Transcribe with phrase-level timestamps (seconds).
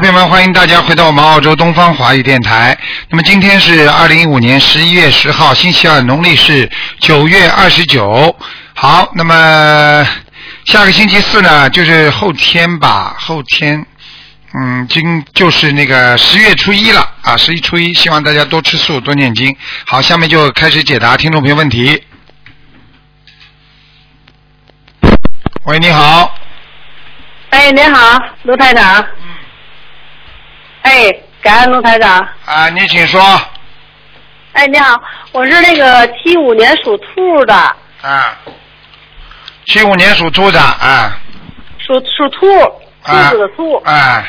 [0.00, 2.78] 们，欢迎大家回到我们澳洲东方华语电台。
[3.08, 6.70] 那么今天是二零一五年十一月十号，星期二，农历是
[7.00, 8.34] 九月二十九。
[8.74, 10.06] 好，那么
[10.64, 13.84] 下个星期四呢，就是后天吧，后天，
[14.54, 19.54] 嗯，今就是那个十月初一了啊，十一初一，希望大家多吃素，多念经。
[19.86, 22.02] 好，下面就开始解答听众朋友问题。
[25.64, 26.34] 喂，你好。
[27.50, 29.00] 哎，你好，卢台长。
[29.00, 29.37] 嗯。
[30.82, 32.26] 哎，感恩卢台长。
[32.44, 33.20] 啊，你请说。
[34.52, 35.00] 哎，你好，
[35.32, 37.54] 我是那个七五年属兔的。
[38.02, 38.36] 啊。
[39.66, 41.18] 七五年属兔的啊。
[41.78, 42.46] 属属兔，
[43.04, 43.76] 兔子的兔。
[43.84, 44.24] 哎，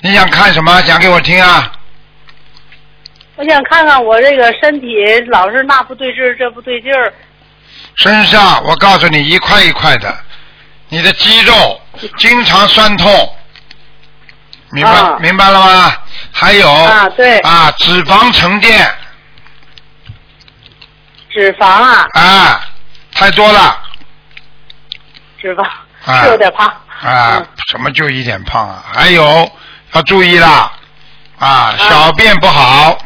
[0.00, 0.82] 你想看什么？
[0.82, 1.72] 讲给我听啊。
[3.36, 4.86] 我想看看我这个身体
[5.28, 7.12] 老是那不对劲儿，这不对劲儿。
[7.96, 10.14] 身上，我告诉你，一块一块的，
[10.88, 11.80] 你的肌肉
[12.18, 13.36] 经常酸痛，
[14.70, 15.92] 明白、啊明白了吗？
[16.32, 18.92] 还有啊，对，啊，脂肪沉淀
[21.30, 22.60] 脂肪啊，啊，
[23.14, 23.78] 太多了
[25.40, 25.62] 脂肪
[26.04, 26.66] 啊是有点胖。
[26.66, 28.84] 啊嗯，什么就一点胖啊？
[28.92, 29.50] 还有
[29.92, 30.72] 要注意了
[31.38, 32.98] 啊，小便不好，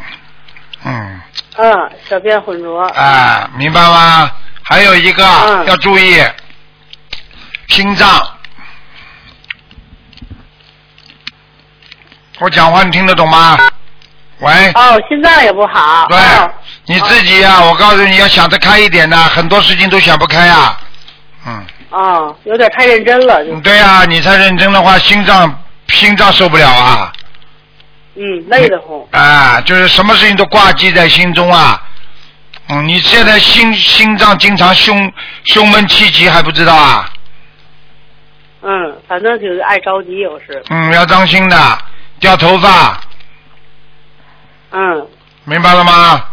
[0.85, 1.21] 嗯
[1.57, 2.87] 嗯，小便浑浊。
[2.89, 4.31] 啊，明白吗？
[4.63, 6.23] 还有一个、嗯要注意
[7.67, 8.09] 心脏。
[12.41, 13.57] 我讲话你听得懂吗？
[14.39, 16.07] 喂，哦，心脏也不好。
[16.09, 16.51] 对哦，
[16.85, 20.75] 你自己呀、我告诉你要想得开一点呐，很多事情都想不开啊。
[21.45, 27.13] 嗯，哦，有点太认真了，就对呀、你太认真的话，心脏心脏受不了啊。
[28.15, 28.99] 嗯，累得慌。
[29.11, 31.79] 啊，就是什么事情都挂记在心中啊。
[32.69, 37.07] 嗯，你现在心心脏经常胸胸闷气急还不知道啊？
[38.63, 40.63] 嗯，反正就是爱着急，有时。
[40.69, 41.77] 嗯，要当心的，
[42.21, 43.01] 掉头发，
[44.71, 45.07] 嗯，
[45.43, 46.23] 明白了吗？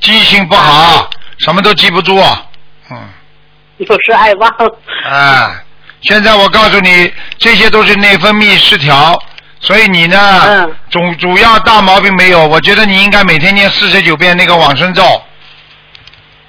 [0.00, 2.16] 记性不好，什么都记不住。
[2.90, 3.08] 嗯，
[3.78, 4.50] 有时爱忘。
[5.10, 5.60] 啊，
[6.02, 9.20] 现在我告诉你，这些都是内分泌失调，
[9.60, 15.02] 所以你呢，嗯主主要大毛病没有，我觉得你应该每天念四十九遍那个往生咒。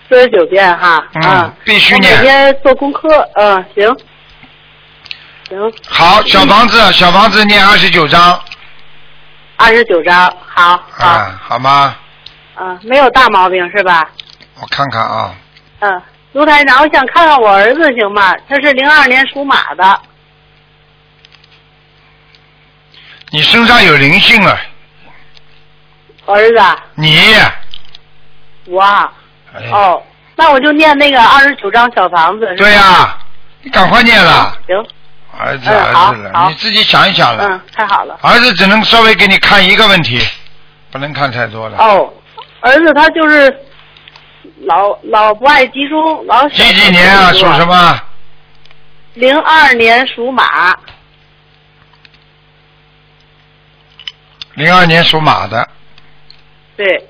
[0.08, 1.04] 四十九遍哈。
[1.16, 3.98] 嗯啊必须念每天做功课，嗯，行。
[5.50, 8.40] 行，好，小房子，小房子念二十九章，
[9.58, 11.96] 二十九张，好，好，啊，好吗？
[12.58, 14.10] 嗯，没有大毛病是吧？
[14.62, 15.36] 我看看啊，
[15.80, 16.02] 嗯，
[16.34, 18.34] 卢台长，我想看看我儿子行吗？
[18.48, 20.00] 他是零二年属马的，
[23.32, 24.58] 你身上有灵性了，
[26.26, 27.18] 我儿子啊，你，
[28.66, 28.82] 我
[29.72, 30.02] 哦，
[30.36, 32.56] 那我就念那个二十九张小房子。
[32.56, 33.18] 对呀、
[33.62, 34.86] 你赶快念了，行，
[35.38, 38.18] 儿子嗯儿子了，你自己想一想了，嗯，太好了。
[38.22, 40.20] 儿子只能稍微给你看一个问题，
[40.92, 41.78] 不能看太多了。
[41.78, 42.14] 哦，
[42.62, 43.54] 儿子他就是
[44.62, 47.34] 老老不爱集中，老几几年啊？
[47.34, 47.66] 属什？
[47.66, 48.02] 么？
[49.16, 50.78] 零二年属马。
[54.56, 55.68] 零二年属马的，
[56.78, 57.10] 对，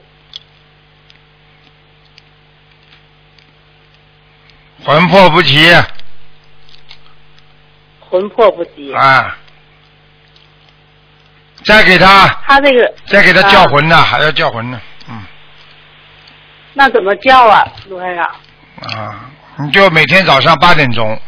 [4.84, 5.72] 魂魄不齐
[8.10, 8.94] 魂魄不齐。
[8.94, 9.38] 啊！
[11.64, 14.80] 再给他，他这个再给他叫啊魂呢，还要叫魂呢，
[15.10, 15.24] 嗯。
[16.74, 18.26] 那怎么叫啊，卢台长？
[19.04, 21.20] 啊，你就每天早上八点钟，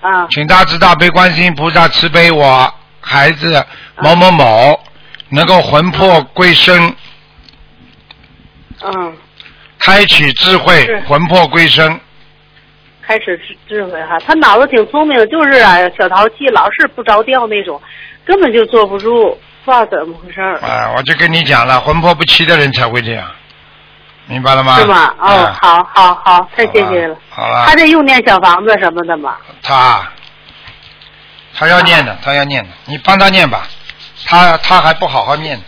[0.00, 3.66] 啊，请大慈大悲观世音菩萨慈悲我孩子
[3.98, 4.80] 某某某
[5.28, 6.96] 能够魂魄归生，
[8.82, 9.16] 嗯，
[9.80, 12.00] 开启智慧，魂魄归生。
[13.06, 17.80] 开始智智慧哈，他脑子挺聪明，就是啊，小淘气，老是不着调那种，
[18.24, 20.58] 根本就坐不住，不知道怎么回事儿。
[20.58, 23.26] 啊，我就跟你讲了，魂魄不齐的人才会这样，
[24.26, 24.78] 明白了吗？
[24.78, 25.14] 是吗？
[25.18, 27.16] 哦，啊好好好，太谢谢了。
[27.28, 29.36] 好了，他这用念小房子什么的吗？
[29.62, 30.08] 他
[31.54, 33.66] 他要念的，他要念的，你帮他念吧，
[34.24, 35.64] 他他还不好好念呢，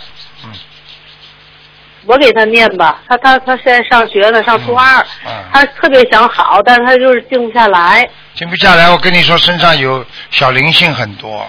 [2.07, 8.09] 我给他念吧，他他他现在上学呢，上初二，嗯，他特别想好，但是他就是静不下来。
[8.35, 8.91] 静不下来。
[8.91, 11.49] 我跟你说，身上有小灵性很多。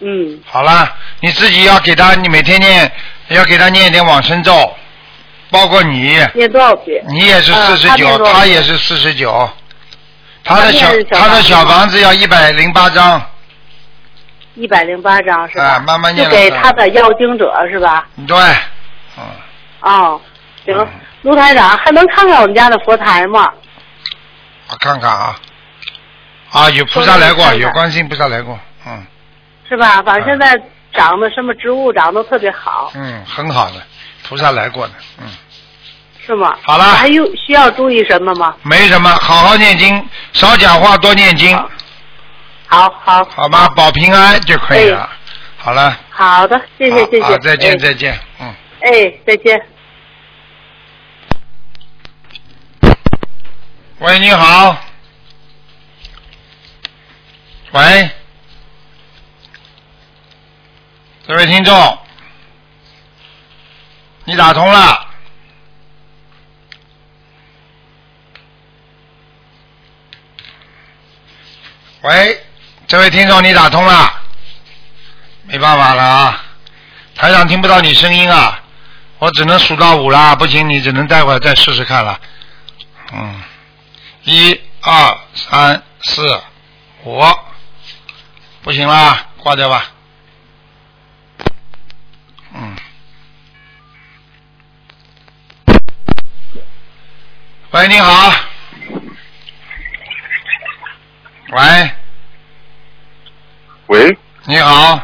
[0.00, 2.90] 嗯，好了，你自己要给他，你每天念，
[3.28, 4.74] 要给他念一点往生咒，
[5.50, 7.04] 包括你，念多少遍？
[7.08, 9.48] 你也是嗯四十九，他也是四十九，
[10.42, 13.24] 他的小他的小房子要一百零八张，
[14.56, 15.64] 一百零八张是吧？
[15.64, 18.08] 啊慢慢念就给他的要经者是吧？
[18.26, 18.56] 对，嗯，
[19.80, 20.20] 哦，
[20.64, 20.76] 行。
[20.76, 20.88] 嗯，
[21.22, 23.52] 卢台长还能看看我们家的佛台吗？
[24.68, 25.36] 我看看啊，
[26.50, 29.04] 啊，有菩萨来过，有观世音菩萨来过，嗯，
[29.68, 30.02] 是是吧？
[30.02, 30.60] 反正现在
[30.92, 33.82] 长的什么植物长得特别好，嗯，很好的，
[34.28, 35.26] 菩萨来过的，嗯，
[36.26, 36.56] 是吗？
[36.62, 36.84] 好了。
[36.84, 38.54] 还有需要注意什么吗？
[38.62, 41.56] 没什么，好好念经，少讲话，多念经，
[42.66, 43.24] 好好。
[43.24, 43.68] 好吗？
[43.76, 45.08] 保平安就可以了。
[45.58, 47.76] 好了，好的，谢谢谢谢，好再见哎。
[47.76, 48.20] 再见，嗯。
[48.82, 49.66] 哎，再见。
[54.00, 54.76] 喂，你好。
[57.70, 58.10] 喂，
[61.26, 61.98] 这位听众，
[64.24, 65.06] 你打通了。
[72.00, 72.44] 喂，
[72.88, 74.12] 这位听众，你打通了，
[75.44, 76.44] 没办法了啊，
[77.14, 78.61] 台长听不到你声音啊，
[79.22, 82.20] 我只能数到五啦，不行，你只能待会儿再试试看了。
[83.12, 83.40] 嗯，
[84.24, 86.42] 一二三四
[87.04, 87.22] 五，
[88.62, 89.84] 不行啦，挂掉吧。
[92.52, 92.76] 嗯。
[97.70, 98.34] 喂，你好。
[101.52, 101.92] 喂，
[103.86, 105.00] 喂，你好，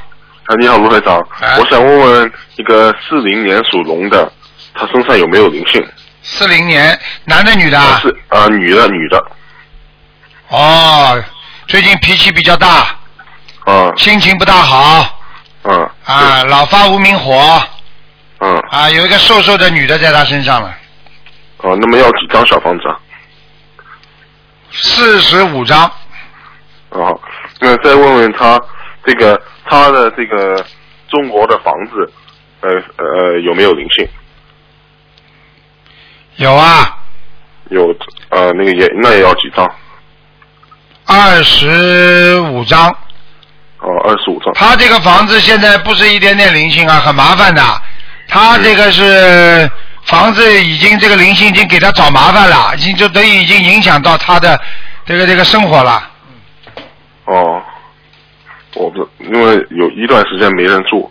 [0.49, 1.59] 啊，你好，卢会长，哎。
[1.59, 4.33] 我想问问一个四零年属龙的，
[4.73, 5.87] 他身上有没有灵性？
[6.23, 7.99] 四零年，男的女的啊？
[8.01, 9.23] 是啊、女的，女的，
[10.49, 11.23] 哦，
[11.67, 12.87] 最近脾气比较大，
[13.67, 15.21] 啊，心情不大好。
[15.65, 17.61] 嗯，啊，老发无名火。
[18.41, 20.75] 嗯，啊，有一个瘦瘦的女的在他身上了，
[21.59, 22.97] 哦、那么要几张小房子啊？
[24.71, 25.85] 四十五张，
[26.89, 27.21] 哦，
[27.61, 28.59] 那再问问他
[29.05, 30.65] 这个他的这个
[31.09, 32.13] 中国的房子，
[32.61, 34.09] 呃呃有没有灵性？
[36.37, 36.99] 有啊，
[37.71, 37.95] 有
[38.31, 39.69] 呃那个也那也要几张？
[41.07, 42.89] 二十五张。
[43.81, 44.53] 哦，二十五张。
[44.55, 47.63] 他这个房子现在不是一点点灵性啊，很麻烦的。
[48.29, 49.71] 他这个是
[50.03, 54.61] 房子已经这个灵性已经给他找麻烦了，已经就等于已经影响到他的
[55.07, 56.11] 这个这个生活了。
[57.25, 57.63] 哦，
[58.79, 61.11] 我不因为有一段时间没人住，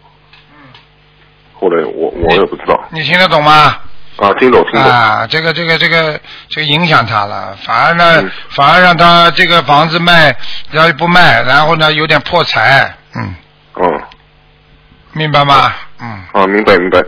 [1.54, 3.78] 后来我我也不知道你听得懂吗？
[4.18, 4.84] 啊，听懂听懂。
[4.84, 6.19] 啊，这个这个这个
[6.50, 10.36] 这个影响他了，反而呢，嗯反而让他这个房子卖，
[10.72, 13.36] 要不卖，然后呢有点破财，嗯，
[13.75, 14.02] 嗯，
[15.14, 15.72] 明白吗？
[16.00, 17.00] 嗯，啊，明白明白。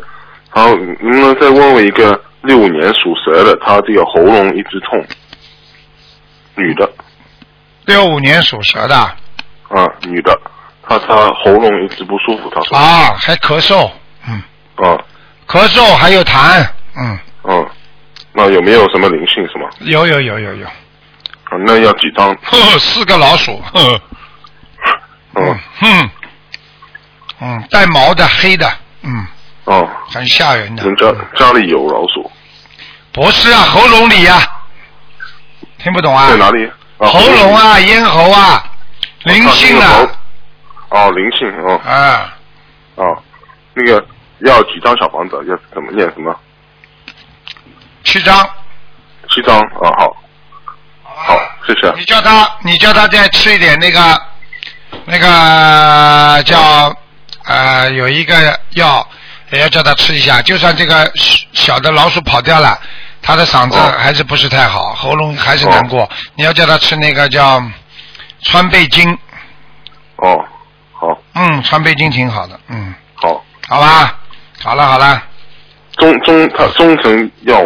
[0.54, 5.04] 然后能不能再问我一个六五年属蛇的，他这个喉咙一直痛，
[6.56, 6.92] 女的
[7.86, 9.16] 六五年属蛇的
[9.70, 10.38] 啊，女的，
[10.88, 13.90] 她她喉咙一直不舒服，她说啊，还咳嗽，
[14.28, 14.42] 嗯，
[14.78, 14.98] 啊
[15.48, 17.70] 咳嗽还有痰，嗯，嗯，
[18.34, 19.70] 那有没有什么灵性是吗？
[19.80, 22.36] 有有有有有，啊，那要几张？
[22.44, 24.02] 呵 呵，四个老鼠，呵呵，
[25.36, 26.10] 嗯哼，
[27.42, 28.72] 嗯，带毛的黑的，
[29.04, 29.26] 嗯，
[29.66, 30.84] 哦，很吓人的。
[30.84, 32.32] 人家家里有老鼠，
[33.12, 34.36] 不是啊，喉咙里呀、
[35.78, 36.30] 听不懂啊？
[36.30, 36.66] 在哪里？
[36.98, 38.64] 啊喉咙啊，咽喉啊，
[39.24, 40.08] 灵性啊，
[40.90, 42.34] 哦，灵性哦啊，
[42.96, 43.24] 哦，
[43.74, 44.06] 那个
[44.40, 45.36] 要几张小房子？
[45.48, 46.36] 要怎么念什么？
[48.04, 48.50] 七张。
[49.30, 50.18] 七张啊，好，
[51.04, 51.94] 好，谢谢。
[51.98, 54.22] 你叫他，你叫他再吃一点那个，
[55.06, 56.92] 那个叫
[57.46, 59.08] 呃有一个药，
[59.52, 60.42] 也要叫他吃一下。
[60.42, 61.12] 就算这个
[61.54, 62.80] 小的老鼠跑掉了，
[63.22, 66.10] 他的嗓子哦还是不是太好，喉咙还是难过。
[66.36, 67.62] 你要叫他吃那个叫
[68.44, 69.12] 川贝精，
[70.18, 70.46] 哦，
[70.94, 74.18] 好，嗯，川贝精挺好的，嗯，好，好吧，
[74.62, 75.22] 好了好了，
[75.98, 77.62] 中中他中成药，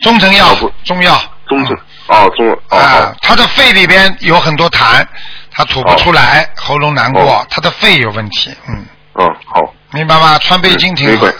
[0.00, 1.80] 中成药中药，中成嗯。
[2.08, 5.04] 哦中哦啊好，他的肺里边有很多痰，
[5.50, 10.38] 他吐不出来，喉咙难过哦，他的肺有问题，嗯，嗯好，明白吗？
[10.38, 11.36] 川贝精挺好明白，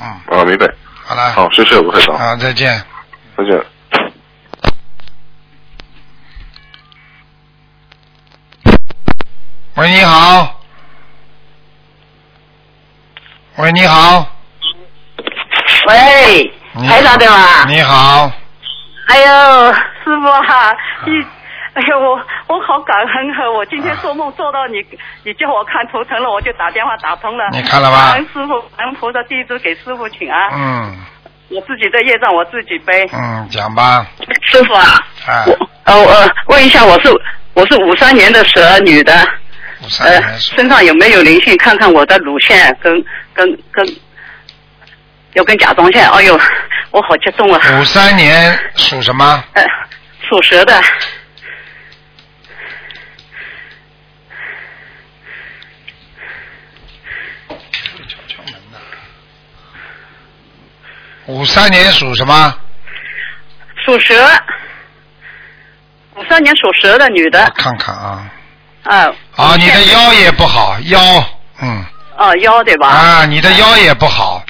[0.00, 0.66] 嗯，啊明白，
[1.04, 2.82] 好了，好，谢谢吴会长，好，再见。
[3.36, 3.64] 再见。
[9.80, 10.60] 喂，你好。
[13.56, 14.26] 喂，你好。
[15.88, 17.64] 喂，你台长对吗？
[17.66, 18.30] 你好，
[19.08, 19.80] 哎呦，师
[20.20, 20.70] 傅啊，
[21.06, 21.12] 你，
[21.72, 23.50] 哎呦，我我好感恩啊！
[23.56, 24.84] 我今天做梦做到你，
[25.24, 27.48] 你叫我看图腾了，我就打电话打通了。
[27.50, 30.50] 你看了吧师傅，感恩菩萨，弟子给师傅请安。
[30.52, 30.94] 嗯
[31.48, 33.08] 我自己的业障我自己背。
[33.14, 34.06] 嗯，讲吧，
[34.42, 34.84] 师傅啊，
[35.26, 35.52] 啊，我
[35.84, 37.08] 呃呃，问一下，我是
[37.54, 39.12] 我是五三年的蛇女的，
[40.00, 41.56] 哎身上有没有灵性？
[41.56, 43.96] 看看我的乳腺跟跟跟
[45.32, 46.08] 要跟甲状腺。
[46.10, 46.38] 哎呦
[46.90, 47.80] 我好激动啊。
[47.80, 49.44] 五三年属什么？
[49.54, 49.64] 哎
[50.28, 50.80] 属蛇的。
[58.08, 58.54] 敲敲门
[61.26, 62.58] 五三年属什么？
[63.84, 64.14] 属蛇。
[66.16, 67.44] 五三年属蛇的女的。
[67.44, 68.30] 我看看啊。
[68.84, 69.12] 啊。
[69.36, 71.00] 啊，你的腰也不好，腰，
[71.62, 71.84] 嗯。
[72.16, 72.88] 哦，腰对吧？
[72.88, 74.44] 啊，你的腰也不好。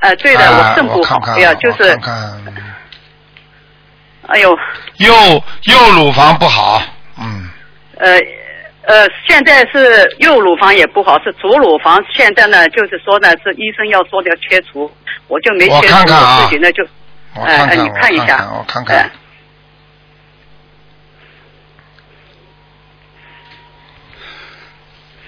[0.00, 1.98] 哎，对的，啊我肾不好哎呀，就是
[4.26, 4.50] 哎呦，
[4.98, 6.82] 右右乳房不好，
[7.16, 7.48] 嗯，
[7.96, 8.18] 呃
[8.82, 14.90] 呃，现在是右乳房也不好，是左乳房，现在呢，就是说呢，是医生要说的要切除，
[15.28, 15.96] 我就没切除，
[16.42, 16.84] 自己呢就，
[17.34, 19.10] 哎哎，我看看，你看一下，我看看，我看看哎。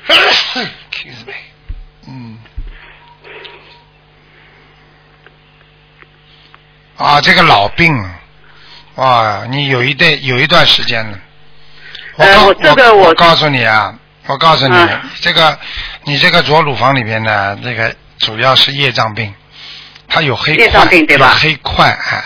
[0.08, 1.34] Excuse me，
[2.06, 2.38] 嗯。
[6.96, 7.94] 啊，这个老病，
[8.96, 11.18] 哇，你有一段有一段时间了。
[12.16, 13.94] 我告、呃我这个我我告诉你啊，
[14.26, 15.02] 我告诉你，啊。
[15.20, 15.58] 这个
[16.04, 19.32] 你这个左乳房里边呢，这个主要是业障病，
[20.08, 21.28] 它有黑块，病对吧？
[21.28, 22.24] 有黑块，哎，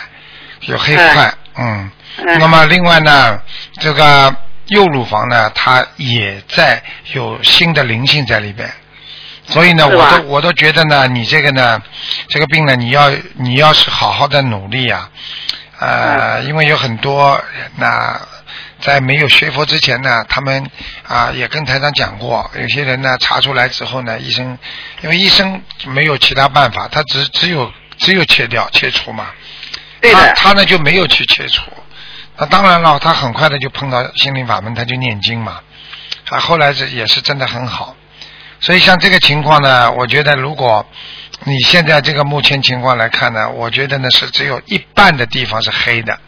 [0.60, 1.90] 有黑块，嗯。
[2.18, 3.40] 嗯那么另外呢，
[3.80, 4.34] 这个
[4.72, 8.70] 右乳房呢，它也在有新的灵性在里边。
[9.48, 11.82] 所以呢，我都我都觉得呢，你这个呢，
[12.28, 15.10] 这个病呢，你要你要是好好的努力啊，
[15.78, 16.46] 呃，嗯。
[16.46, 18.20] 因为有很多人呢，
[18.80, 20.64] 在没有学佛之前呢，他们
[21.06, 24.56] 啊也跟台长讲过，有些人呢查出来之后呢，医生
[25.02, 29.26] 因为医生没有其他办法，他只只有只有切掉切除嘛，
[30.00, 31.62] 对的，他他呢就没有去切除，
[32.42, 35.60] 那当然了，他很快的就碰到心灵法门，他就念经嘛，
[36.28, 37.94] 啊，后来这也是真的很好，
[38.58, 40.84] 所以像这个情况呢，我觉得如果
[41.44, 46.18] 你现在这个目前情况来看呢，我觉得呢是只有一半的地方是黑的，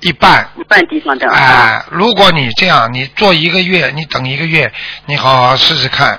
[0.00, 0.50] 一半。
[0.58, 1.30] 一半地方的。
[1.30, 4.72] 哎、啊，如果你这样，你做一个月，你等一个月，
[5.06, 6.18] 你好好试试看，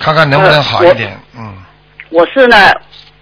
[0.00, 1.16] 看看能不能好一点。
[1.36, 1.56] 嗯，
[2.10, 2.56] 我是呢，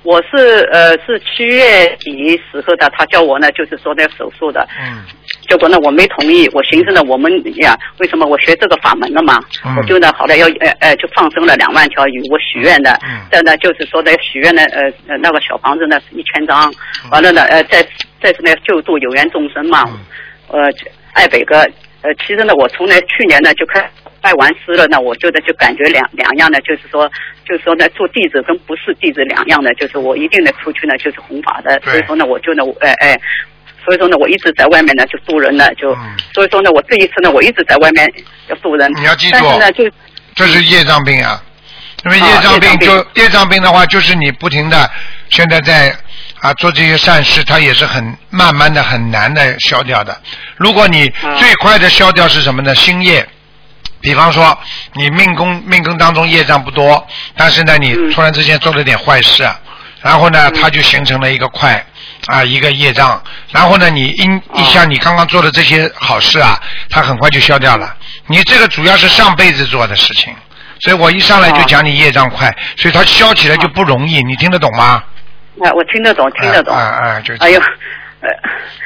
[0.02, 5.04] 我是呃是七月底时候的，他叫我呢就是说的手术的，嗯，
[5.48, 7.32] 结果呢我没同意，我寻思呢我们
[7.62, 9.76] 呀为什么我学这个法门了嘛，嗯。
[9.76, 13.20] 我就呢好了要呃呃就放生了两万条鱼，我许愿的，嗯。
[13.30, 16.68] 再呢就是说的许愿呢呃呃那个小房子呢是一千张，
[17.04, 17.10] 嗯。
[17.10, 17.82] 完了呢呃再
[18.20, 20.00] 再是呢救助有缘众生嘛，嗯。
[20.48, 20.72] 呃
[21.12, 21.56] 爱北哥。
[22.04, 23.88] 呃其实呢我从来去年呢就开。
[24.22, 27.10] 拜完师了呢，我觉得就感觉两两样呢，就是说，
[27.44, 33.20] 就是说呢，做弟子跟不是弟子两样的，就是我一定呢出去呢就是弘法的，所以说呢，我就呢，我哎哎，
[33.84, 38.08] 所以说呢，我一直在外面呢就渡人呢，就、嗯所以说呢，我这一次呢，我一直在外面
[38.48, 39.90] 要渡人，你要记住但是呢，就
[40.36, 41.42] 这是业障病啊。
[42.04, 44.90] 因为啊业障病就业障病的话，就是你不停的
[45.30, 45.92] 现在在
[46.40, 50.16] 啊做这些善事，它也是很慢慢的很难的消掉的。
[50.56, 52.72] 如果你啊最快的消掉是什么呢？
[52.74, 53.26] 心业。
[54.02, 54.58] 比方说，
[54.94, 57.06] 你命宫命宫当中业障不多，
[57.36, 58.12] 但是呢，你嗯。
[58.12, 59.58] 突然之间做了点坏事，啊
[60.02, 60.60] 然后呢，嗯。
[60.60, 61.82] 它就形成了一个块
[62.26, 67.96] 啊一个业障，然后呢，你因哦一下你刚刚做的这些好事啊，它很快就消掉了。
[68.26, 70.34] 你这个主要是上辈子做的事情，
[70.80, 75.02] 所以我一上来就讲你业障快，所以它消起来就不容易，你听得懂吗？
[75.62, 77.60] 啊，我听得懂，听得懂，哎哎哎就哎呦，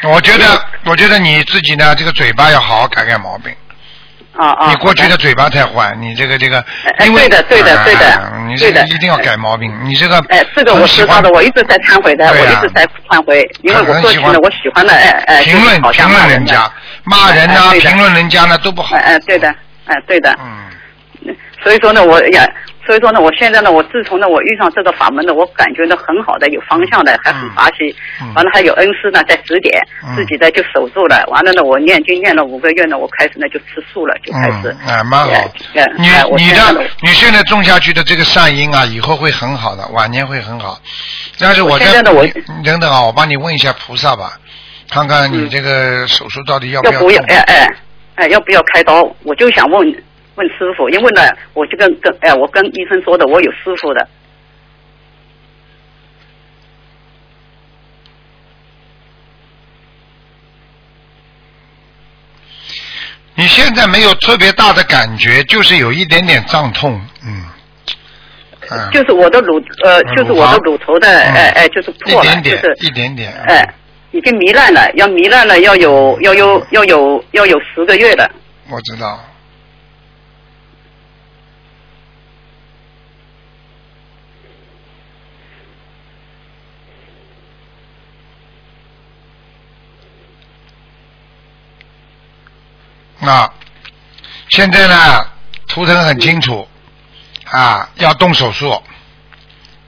[0.03, 0.45] 呃，我觉得，
[0.85, 3.55] 我觉得你自己呢，这个嘴巴要好好改改毛病。
[4.37, 6.65] 啊啊，你过去的嘴巴太坏，你这个这个
[6.99, 9.73] 哎，因为对的对的哎对的哎你这个一定要改毛病。
[9.83, 16.71] 你这个哎，这个我知道的，我一直在忏悔的，我一直在忏悔，因为我过去呢，我喜欢的，哎哎，评论评论人家，
[17.05, 18.95] 骂人呐，哎评论人家呢都不好。
[18.97, 19.03] 哎。
[19.15, 19.49] 哎，对的，
[19.87, 22.47] 哎对的，嗯，所以说呢，我呀，
[22.87, 35.51] 所以说呢，我现在呢，我自从呢我遇上这个法门呢，我感觉呢很好的，有方向的，还很法喜嗯，完了还有恩师呢在指点嗯，自己呢就守住了，完了呢我念经念了五个月呢，我开始呢就吃素了，就开始嗯，，哎，蛮好哎。
[35.75, 40.79] 哎你哎你的你现在种下去的这个善因啊，以后会很好的，晚年会很好。
[41.39, 42.25] 但是我在现在呢我
[42.65, 44.39] 等等啊，我帮你问一下菩萨吧，
[44.91, 47.69] 看看你嗯这个手术到底要不要要不要哎哎
[48.15, 49.03] 哎要不要开刀？
[49.25, 50.03] 我就想问
[50.37, 51.23] 问师傅，因为呢
[51.55, 54.09] 我就跟跟哎我跟医生说的，我有师傅的，
[63.35, 67.45] 你现在没有特别大的感觉，就是有一点点胀痛，嗯，
[68.71, 71.33] 嗯，就是我的乳呃嗯就是我的乳头的嗯。
[71.35, 73.75] 哎哎就是破了，点点就是，一点点，哎，
[74.11, 78.31] 已经糜烂了，要糜烂了，要有要有要有要有十个月了。
[78.69, 79.19] 我知道。
[93.27, 93.53] 啊，
[94.51, 95.27] 现在呢，
[95.69, 96.67] 图腾很清楚，
[97.51, 98.83] 啊，要动手术，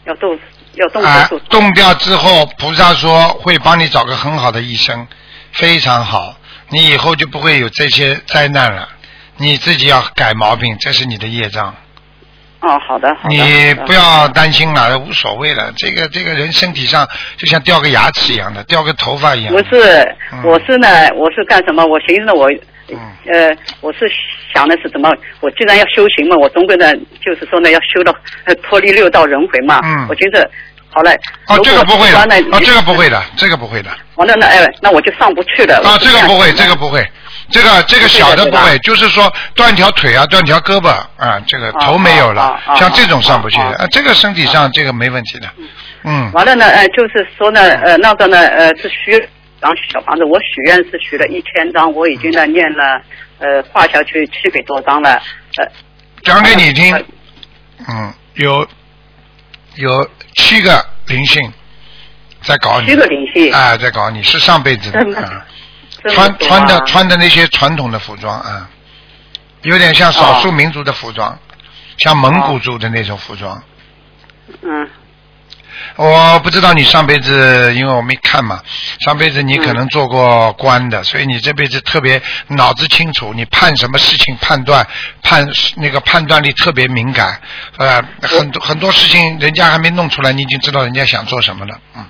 [0.04, 0.38] 要动
[0.74, 5.06] 要动啊手术。，动掉之后，菩萨说会帮你找个很好的医生，
[5.52, 6.36] 非常好，
[6.68, 8.88] 你以后就不会有这些灾难了。
[9.36, 11.74] 你自己要改毛病，这是你的业障。
[12.60, 13.34] 哦，好的，好的。
[13.36, 15.72] 你不要担心了，无所谓了。
[15.76, 19.52] 这个这个人身体上就像掉个牙齿一样的，掉个头发一样。
[19.54, 21.86] 不是嗯，我是呢，我是干什么？
[21.86, 22.60] 我寻思呢，我嗯
[22.96, 24.10] 呃，我是
[24.52, 25.10] 想的是怎么？
[25.40, 26.92] 我既然要修行嘛，我总归呢，
[27.24, 28.14] 就是说呢，要修到
[28.44, 29.80] 呃脱离六道轮回嘛。
[29.84, 30.48] 嗯我觉得
[30.90, 31.12] 好嘞。
[31.48, 32.18] 哦，这个不会的，
[32.50, 33.90] 哦，这个不会的，这个不会的。
[34.16, 35.76] 完了那哎，那我就上不去了。
[35.84, 37.06] 啊，这个不会，这个不会，
[37.50, 45.46] 这个这个小的不会，就是说断条腿啊，断条胳膊啊，这个头没有了像这种上不去啊这个身体上这个没问题的，
[46.04, 49.28] 嗯，完了呢，呃，就是说呢，呃，那个呢，呃，是许
[49.60, 53.02] 张小房子，我许愿是许了一千张，我已经呢念了，
[53.38, 55.20] 呃，画下去七百多张了，
[55.56, 55.68] 呃，
[56.22, 56.94] 讲给你听，
[57.88, 58.66] 嗯，有
[59.76, 61.52] 有七个灵性
[62.42, 63.52] 在搞你，七个灵性。
[63.52, 65.46] 哎，在搞你，是上辈子的啊，
[66.10, 66.84] 穿穿的啊。
[66.86, 68.68] 穿的那些传统的服装啊，
[69.62, 71.36] 有点像少数民族的服装，
[71.98, 73.60] 像蒙古族的那种服装。
[74.62, 74.88] 嗯，
[75.96, 78.60] 我不知道你上辈子，因为我没看嘛，
[79.00, 84.86] 上辈子你可能做过官的，所以你这辈子特别脑子清楚，你判什么事情判断
[85.22, 87.40] 判那个判断力特别敏感，
[87.76, 92.04] 呃，很多很多事情人家还没弄出来，你已经知道人家想做什么了，嗯，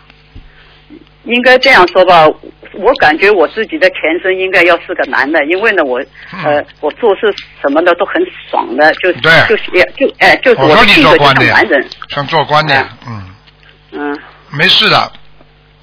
[1.25, 2.27] 应该这样说吧，
[2.75, 5.99] 我感觉我自己的前身应该要是个男的，因为呢，我
[6.45, 8.15] 呃，我做事什么的都很
[8.51, 9.33] 爽的，就是嗯对。
[9.49, 13.35] 就是也就哎，就是我说你的性格就做官的男人，，像做官的嗯。
[13.93, 14.19] 嗯
[14.51, 15.13] 没事的，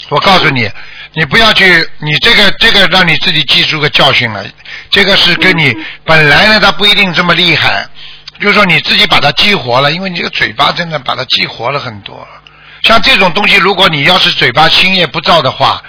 [0.10, 0.70] 我告诉你，
[1.14, 4.46] 你不要去，你这个这个让你自己记住个教训了。
[4.90, 7.88] 这个是跟你本来呢，他不一定这么厉害，
[8.40, 12.28] 就是说你自己把它激活了，因为你这个嘴巴真的把它激活了很多。
[12.84, 15.82] 像这种东西，如果你要是嘴巴心也不造的话，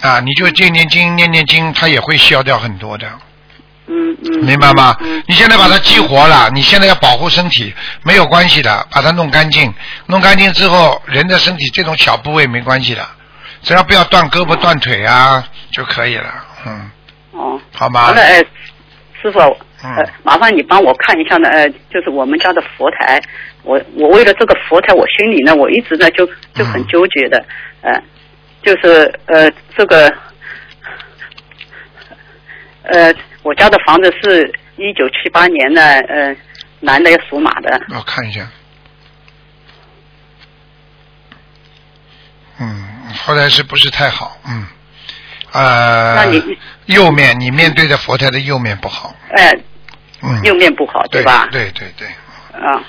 [0.00, 3.10] 啊，你就念念经念念经，它也会消掉很多的。
[3.86, 4.96] 嗯嗯，明白吗？
[5.00, 5.22] 嗯？
[5.26, 9.72] 你现在把它激活了，你现在要保护身体，没有关系的，把它弄干净，
[10.06, 13.04] 弄干净之后，人的身体这种小部位没关系的，
[13.62, 16.32] 只要不要断胳膊断腿啊就可以了，
[16.66, 16.90] 嗯，
[17.32, 18.02] 哦，好吗？
[18.02, 18.12] 好？
[18.12, 18.38] 了，哎，
[19.20, 19.38] 师傅，
[19.84, 19.94] 嗯。
[19.96, 23.20] 呃，麻烦你帮我看一下呢，呃，就是我们家的佛台，
[23.64, 27.44] 我我为了这个佛台，我心里呢，我一直呢就就很嗯纠结的，
[27.80, 28.02] 呃，
[28.62, 30.08] 就是呃这个，
[32.84, 36.36] 呃，我家的房子是一九七八年的，呃，
[36.80, 38.48] 男的要属马的，我看一下，
[42.60, 42.84] 嗯，
[43.24, 44.36] 后来是不是太好？
[44.46, 44.66] 嗯，
[45.52, 49.52] 呃，那你右面你面对着佛台的右面不好，哎、
[50.22, 51.48] 嗯，右面不好，对吧？
[51.50, 52.06] 对对对，
[52.60, 52.76] 啊。
[52.76, 52.84] 嗯。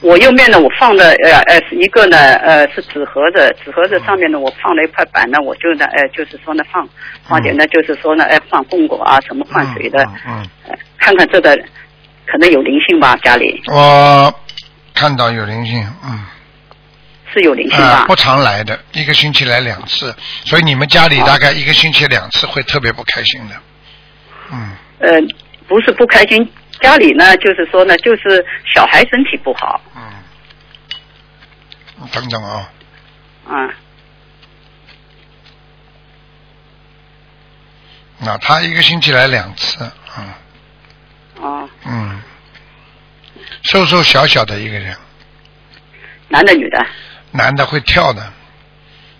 [0.00, 6.88] 我右面呢，我放的呃呃是一个呢呃是纸盒子，纸盒子上面呢我放了一块板呢，我就呢呃就是说呢放
[7.24, 11.56] 放点呢就是说呢哎放供果啊什么换水的，嗯嗯呃看看这个
[12.26, 13.60] 可能有灵性吧，家里。
[13.66, 14.32] 我
[14.94, 16.24] 看到有灵性，嗯，
[17.32, 18.04] 是有灵性啊、吧？
[18.06, 23.54] 不常来的，一个星期来两次，所以你们家里大概一个星期两次会特别不开心的，
[24.52, 25.20] 嗯，呃
[25.66, 26.46] 不是不开心，
[26.80, 30.02] 家里呢就是说呢就是小孩身体不好，嗯，
[32.12, 32.70] 等等啊、
[33.46, 33.70] 啊
[38.20, 39.88] 那他一个星期来两次，
[40.18, 40.34] 嗯。
[41.40, 41.68] 哦。
[41.84, 42.20] 嗯，
[43.62, 44.96] 瘦瘦小小的一个人，
[46.26, 46.84] 男的女的？
[47.30, 48.32] 男的会跳的，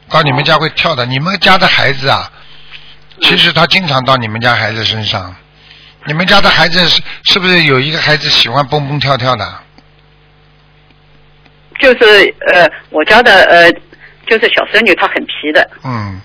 [0.09, 2.33] 到你们家会跳的，你们家的孩子啊，
[3.21, 5.37] 其实他经常到你们家孩子身上。
[6.09, 9.61] 你们家的孩子是是不是有一个孩子喜欢蹦蹦跳跳的？
[11.79, 13.71] 就是呃我家的呃
[14.27, 16.21] 就是小孙女她很皮的，嗯，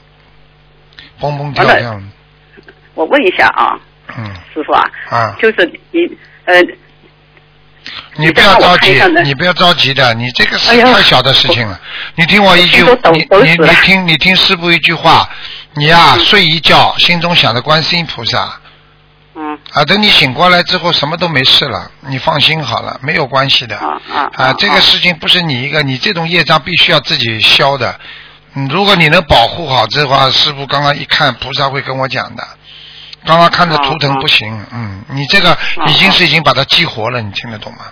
[1.19, 2.01] 蹦蹦跳跳，
[2.95, 3.77] 我问一下啊
[4.17, 4.33] 嗯。
[4.53, 5.99] 师傅啊，啊，就是你
[6.45, 6.61] 呃
[8.15, 11.77] 你不要着急你不要着急的，你这个是太小的事情了。
[12.15, 15.29] 你听我一句，你你你听你听师傅一句话，
[15.73, 18.45] 你呀、睡一觉，心中想着观世音菩萨。
[18.45, 18.62] 嗯
[19.73, 27.99] 啊，等你醒过来之后，什么都没事了，你放心好了，没有关系的啊啊啊，这个事情不是你一个，你这种业障必须要自己消的。
[28.55, 32.43] 嗯，如果你能保护好这话，师傅刚刚一看，菩萨会跟我讲的。
[33.25, 35.57] 刚刚看着图腾不行，嗯，你这个
[35.87, 37.85] 已经是已经把它激活了，你听得懂吗？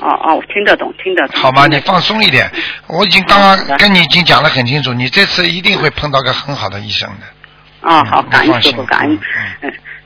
[0.00, 1.42] 哦哦，我听得懂，听得懂。
[1.42, 1.66] 好吗？
[1.66, 2.50] 你放松一点，
[2.86, 7.90] 我已经刚刚跟你已经讲得很清楚，你这次一定会碰到个很好的医生的。
[7.90, 9.20] 啊，好，感恩师傅，感恩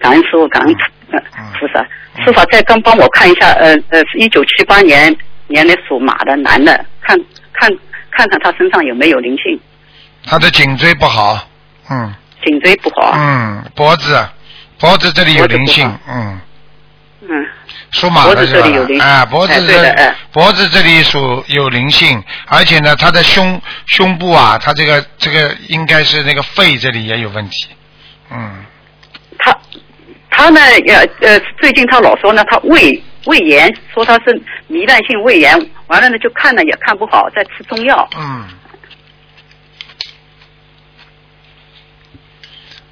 [0.01, 0.75] 感恩师傅，感恩
[1.59, 1.85] 菩萨。
[2.25, 5.15] 师傅再刚帮我看一下，呃呃，是一九七八年
[5.47, 7.19] 年的属马的男的，看
[7.53, 7.71] 看
[8.11, 9.59] 看看他身上有没有灵性，
[10.25, 11.49] 他的颈椎不好，
[11.91, 12.15] 嗯。
[12.45, 13.13] 颈椎不好。
[13.15, 14.29] 嗯，脖子
[14.77, 16.41] 脖子这里有灵性嗯，
[17.21, 17.47] 嗯，
[17.93, 18.97] 属马脖的是吧子这里有灵？
[18.97, 19.07] 性。
[19.07, 20.17] 哎，脖子这哎。
[20.33, 27.69] 脖子这里属有灵性，而且呢，他的胸胸部啊，他这个这个应该是那个肺这里也有问题，
[28.33, 28.65] 嗯，
[29.39, 29.57] 他
[30.35, 35.55] 他呢也呃最近他老说呢他胃胃炎，说他是糜烂性胃炎，
[35.89, 38.09] 完了呢就看了也看不好，在吃中药。
[38.17, 38.49] 嗯，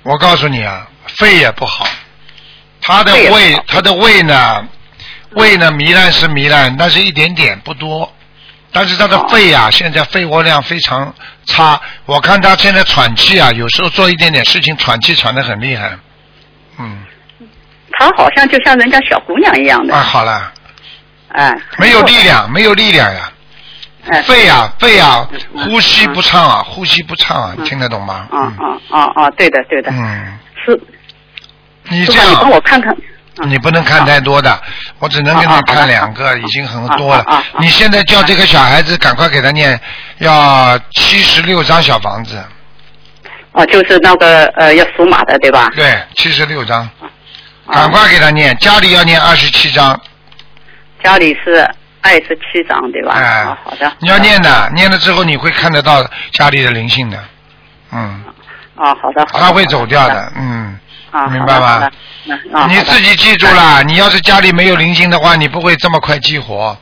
[0.02, 1.86] 我告诉你啊，肺也不好，
[2.82, 4.68] 他的胃他的胃呢，
[5.30, 8.12] 胃呢糜烂是糜烂，但是一点点不多。
[8.72, 11.12] 但是他的肺啊，现在肺活量非常
[11.44, 15.98] 差，我看他现在喘气啊，有时候做一点点事情喘气喘得很厉害。
[16.78, 17.04] 嗯，
[18.00, 20.50] 他好像就像人家小姑娘一样的，啊，好了，
[21.28, 23.30] 哎，没有力量，没有力量呀，
[24.08, 27.64] 哎，肺啊，肺啊嗯，嗯呼吸不畅啊，呼吸不畅啊，嗯。
[27.64, 28.26] 听得懂吗？
[28.32, 30.80] 啊啊啊啊，对的对的，嗯，是。
[31.90, 32.96] 你这师傅，你帮，我看看。
[33.44, 34.58] 你不能看太多的，
[34.98, 37.22] 我只能给你看两个，已经很多了。
[37.24, 37.42] 啊。
[37.58, 39.78] 你现在叫这个小孩子赶快给他念，
[40.18, 42.42] 要七十六张小房子，
[43.52, 45.70] 哦，就是那个呃要属马的对吧？
[45.74, 46.99] 对，七十六张，啊
[47.72, 49.98] 赶快给他念，家里要念二十七张，
[51.02, 51.68] 家里是
[52.00, 53.12] 二十七张对吧？
[53.14, 53.92] 哎啊，好的。
[53.98, 57.22] 你要念的，念了之后你会看得到家里的灵性的，
[57.92, 58.24] 嗯，
[58.76, 59.24] 啊，好的。
[59.32, 60.00] 他会走掉。
[60.02, 60.78] 好的，嗯。
[61.10, 61.84] 啊，明白吗好的？
[61.84, 61.92] 好的
[62.26, 66.78] 嗯啊，你自己记住了，你要是家里没有灵性的话，你不会这么快激活，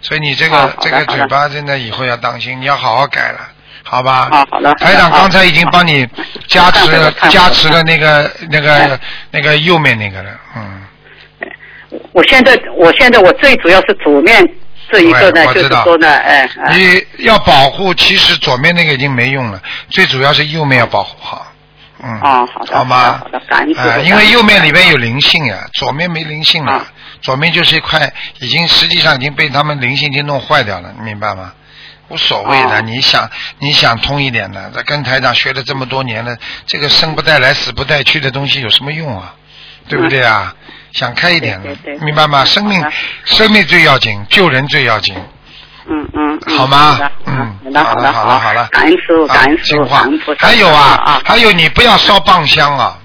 [0.00, 3.40] 所以你这个、啊这个嘴巴真的以后要当心，你要好好改了，
[3.88, 4.28] 好吧？
[4.32, 6.06] 啊好的台长刚才已经帮你
[6.48, 10.82] 加持了加持了那个那个哎那个右面那个了，嗯，
[12.12, 14.44] 我现在我现在我最主要是左面
[14.90, 16.76] 这一个呢，就是说呢，哎哎。
[16.76, 21.52] 你要保护，其实左面那个已经没用了，最主要是右面要保护好，
[22.02, 23.18] 嗯，哦好的好吗？
[23.22, 26.86] 好的感恩师傅啊因为右面里面有灵性呀，左面没灵性了啊，
[27.22, 31.52] 左面就是一块已经实际上已经被他们灵性已经弄坏掉了，你明白吗？
[32.08, 39.34] 无所谓的，哦你想你想通一点的，这跟台长学了这么多年了，这个生不带来死不带去的东西有什么用啊？
[39.88, 40.54] 对不对啊？
[40.92, 42.44] 想开一点的对对，对明白吗？
[42.44, 42.84] 生命
[43.24, 45.14] 生命最要紧，救人最要紧。
[45.88, 50.34] 嗯嗯，嗯好吗嗯好了好了好了感恩师傅，感恩师傅。
[50.38, 52.98] 还有啊啊，还有你不要烧棒香啊，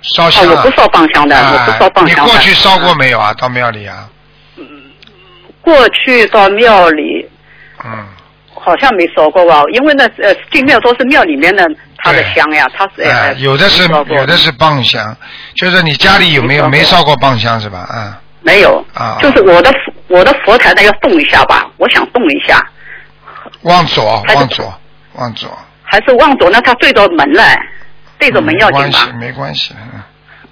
[0.00, 0.62] 烧哦，香啊。
[0.64, 2.16] 我不烧棒香的，啊我不烧棒香。
[2.26, 2.96] 你过去烧过嗯？
[2.98, 3.34] 没有啊？
[3.34, 4.08] 到庙里啊？
[4.56, 4.64] 嗯
[5.60, 7.28] 过去到庙里
[7.84, 8.06] 嗯，
[8.68, 15.16] 好像没烧过吧，因为那，呃，进庙都是庙里面的他的香呀，他是哎呃，有的是有的是棒香，
[15.54, 17.78] 就是你家里有没有没烧过棒香是吧？
[17.78, 19.78] 啊，没有啊就是我的佛
[20.18, 22.62] 我的佛台呢要动一下吧，我想动一下，
[23.62, 24.80] 往左往左
[25.14, 26.60] 往左，还是往左那？
[26.60, 27.42] 他对着门了，
[28.18, 29.72] 对着门要紧吧没关系？
[29.72, 30.00] 没关系，嗯。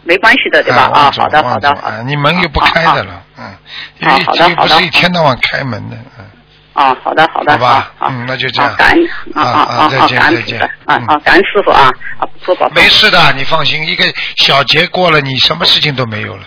[0.08, 0.88] 没关系的，对吧？
[0.94, 1.80] 啊，好的，好的，好的。
[1.80, 3.56] 啊你门又不开的了，嗯，
[3.98, 6.24] 因为啊好的不是一天到晚开门的，嗯。
[6.76, 8.74] 啊，好的，好的，好吧，嗯那就这样。
[8.76, 11.06] 感恩啊啊啊再见再见啊嗯。
[11.06, 14.04] 啊，感恩师傅啊啊，说保重没事的，你放心，一个
[14.36, 16.42] 小节过了，你什么事情都没有了，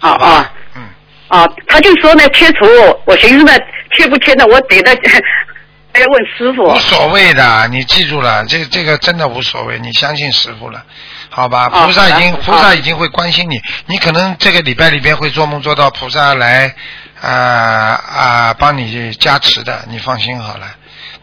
[0.00, 0.26] 啊好吧？
[0.26, 0.52] 啊？
[0.76, 0.82] 嗯，
[1.28, 2.64] 啊，他就说呢切除，
[3.04, 3.52] 我寻思呢
[3.96, 4.90] 切不切呢，我得的
[5.92, 6.64] 还要问师傅。
[6.64, 10.82] 无所谓的，你记住了，这这个真的无所谓，你相信师傅了，
[11.28, 11.68] 好吧？
[11.70, 16.74] 啊菩萨已经菩萨已经会关心你，你可能这个礼拜里边会做梦做到菩萨来
[17.24, 20.66] 啊啊帮你加持的，你放心好了。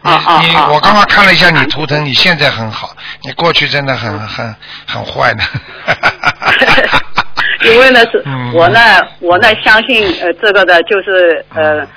[0.04, 4.54] 你你啊我刚刚看了一下你啊图腾，你现在很好，你过去真的很很
[4.86, 5.44] 很坏的。
[7.70, 8.80] 因为呢是嗯我呢
[9.20, 11.80] 我呢相信呃这个的就是呃。
[11.82, 11.88] 嗯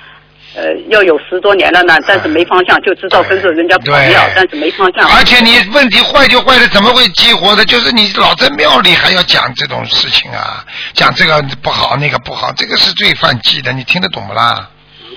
[0.56, 5.06] 呃，要有十多年了呢，但是没方向，就知道跟着人家跑对庙，但是没方向。
[5.10, 7.62] 而且你问题坏就坏了，怎么会激活的？
[7.66, 10.64] 就是你老在庙里还要讲这种事情啊，
[10.94, 14.70] 讲这个不好那个不好，这个是最犯忌的，你听得懂不啦？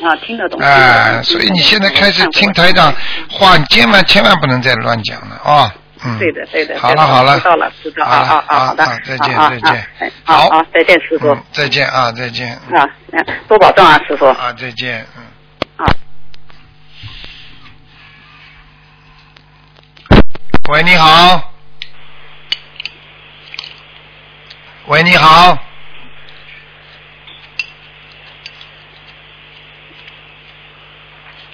[0.03, 0.59] 啊，听得懂。
[0.61, 2.93] 哎、所以你现在开始听台长
[3.29, 5.73] 话，你千万千万不能再乱讲了啊、
[6.03, 6.17] 嗯。
[6.19, 6.79] 对的，对的。
[6.79, 9.87] 好了好了，知道了，知道了啊啊啊，好的，啊再见啊再见
[10.23, 12.53] 好好啊，再见，师傅嗯，再见啊，再见。
[12.73, 14.25] 啊，嗯多保重啊，师傅。
[14.27, 15.23] 啊，再见，嗯。
[15.77, 15.85] 啊。
[20.69, 21.53] 喂，你好。
[24.87, 25.57] 喂，你好。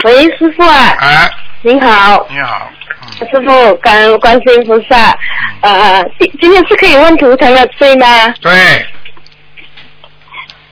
[0.04, 1.30] 喂，师傅啊，哎，
[1.62, 2.70] 您好，你好。
[3.02, 3.28] 嗯。
[3.28, 5.16] 师傅，感恩观世音菩萨。
[5.60, 8.34] 呃，今今天是可以问图腾的，对吗？
[8.40, 8.86] 对，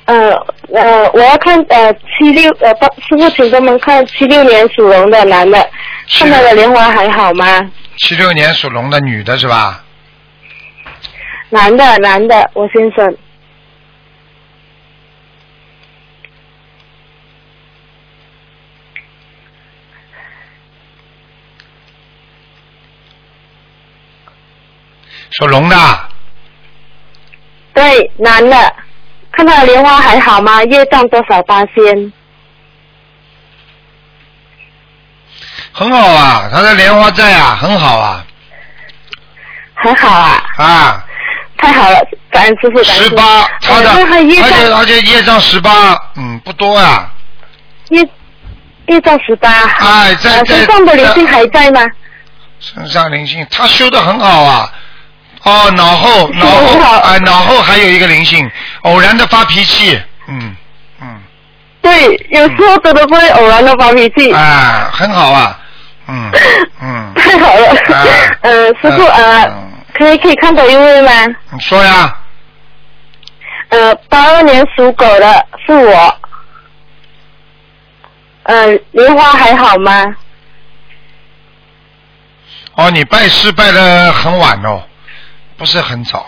[0.07, 0.33] 呃
[0.75, 5.71] 呃，我要看呃七六呃，帮师傅请帮忙看七六年属龙的男的，
[6.19, 7.71] 看他的莲花还好吗？
[7.99, 9.85] 七六年属龙的女的是吧？
[11.51, 13.17] 男的男的，我先生。
[25.31, 25.77] 属龙的，
[27.73, 28.75] 对，男的，
[29.33, 30.63] 看他的莲花还好吗？
[30.65, 32.13] 业障多少八仙？
[35.73, 38.27] 很好啊，他的莲花在啊，很好啊，
[39.75, 41.07] 很好啊，啊，
[41.57, 41.99] 太好了，
[42.31, 43.05] 感恩师傅，感恩。
[43.05, 47.09] 十八，他的，而且而且业障十八，嗯，不多啊，
[47.91, 48.07] 业
[48.89, 49.49] 业障十八。
[49.49, 51.81] 哎，在呃，在身上的灵性还在吗？
[52.59, 54.71] 身上灵性，他修的很好啊。
[55.43, 58.51] 哦，脑后 脑后很好哎，脑后还有一个灵性，
[58.83, 59.99] 偶然的发脾气，
[60.29, 60.57] 嗯
[61.01, 61.21] 嗯，
[61.83, 64.33] 对，有时候真的会偶然的发脾气。
[64.33, 65.59] 啊，很好啊，
[66.09, 66.31] 嗯
[66.83, 67.67] 嗯，太好了。
[67.93, 71.11] 哎 呃，师傅呃嗯，可以可以看到一位吗？
[71.53, 72.17] 你说呀，
[73.71, 76.17] 呃，八二年属狗的是我。
[78.45, 80.05] 呃，莲花还好吗？
[82.75, 84.83] 哦，你拜师拜的很晚哦，
[85.61, 86.27] 不是很早，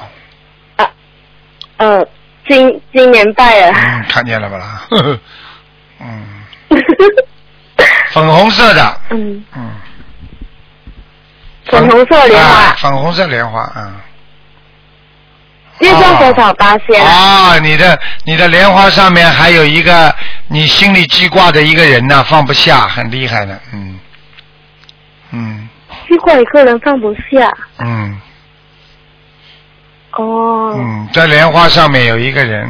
[0.77, 0.87] 啊，
[1.79, 2.07] 呃，
[2.47, 3.73] 今今年拜了。
[3.73, 5.19] 嗯，看见了吧啦，呵 呵
[6.01, 6.27] 嗯，
[8.13, 9.71] 粉红色的，嗯，嗯，
[11.65, 12.51] 粉红色莲花。
[12.55, 13.95] 啊，粉红色莲花，嗯。
[15.81, 17.03] 业障多少八仙？
[17.03, 20.15] 啊，你的你的莲花上面还有一个
[20.49, 23.99] 你心里记挂的一个人呢，放不下，很厉害的，嗯，
[25.31, 25.69] 嗯。
[26.07, 27.51] 记挂，一个人放不下。
[27.79, 28.21] 嗯
[30.13, 32.69] 哦，嗯，在莲花上面有一个人，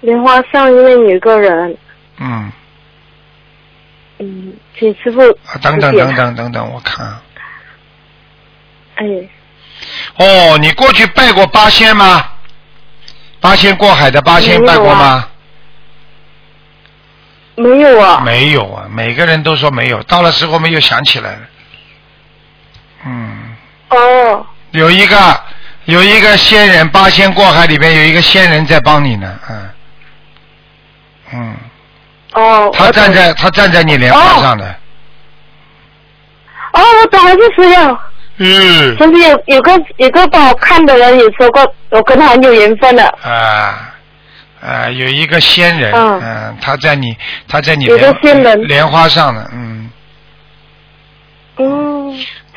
[0.00, 1.76] 莲花上面有一个人，
[2.18, 2.52] 嗯，
[4.18, 7.18] 嗯，请师傅啊等等等等等等，我看，
[8.96, 9.04] 哎，
[10.16, 12.32] 哦，你过去拜过八仙吗？
[13.40, 15.28] 八仙过海的八仙拜过吗？
[17.54, 18.20] 没有啊。
[18.24, 21.40] 没有啊，每个人都说没有，到了时候没有想起来了，
[23.06, 23.56] 嗯。
[23.90, 25.16] 哦，有一个
[25.84, 29.68] 有一个仙人，八仙过海里边有一个仙人在帮你呢，嗯，
[31.32, 31.56] 嗯，
[32.34, 32.70] 哦。
[32.72, 34.66] 他站在他站在你莲花上的，
[36.72, 37.98] 哦，我懂了，就是谁呀？
[38.40, 43.04] 嗯，甚至有有个有个帮我看的人也说过，我跟他很有缘分的。
[43.22, 43.94] 啊
[44.60, 46.20] 啊，有一个仙人，嗯。
[46.22, 47.16] 嗯，他在你
[47.48, 48.62] 他在你有个莲仙人。
[48.68, 49.90] 莲花上的，嗯，
[51.56, 51.97] 嗯，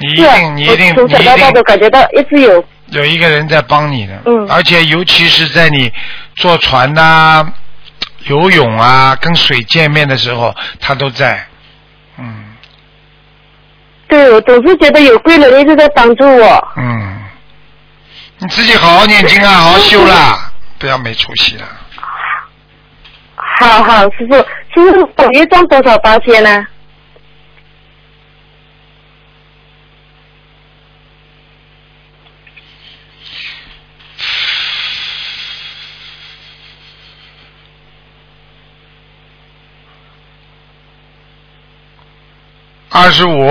[0.02, 2.64] 你一定你一定从小你一到大都定感觉到一直有。
[2.88, 5.90] 有一个人在帮你的，嗯而且尤其是在你
[6.36, 7.46] 坐船呐、
[8.26, 11.46] 游泳啊、跟水见面的时候，他都在，
[12.18, 12.46] 嗯。
[14.10, 16.68] 对，我总是觉得有贵人一直在帮助我。
[16.76, 17.22] 嗯，
[18.40, 21.66] 你自己好好念经啊， 好好修啦，不要没出息了。
[23.36, 26.68] 好好，师傅，师傅，我月赚多少八千呢？
[42.91, 43.49] 二十五，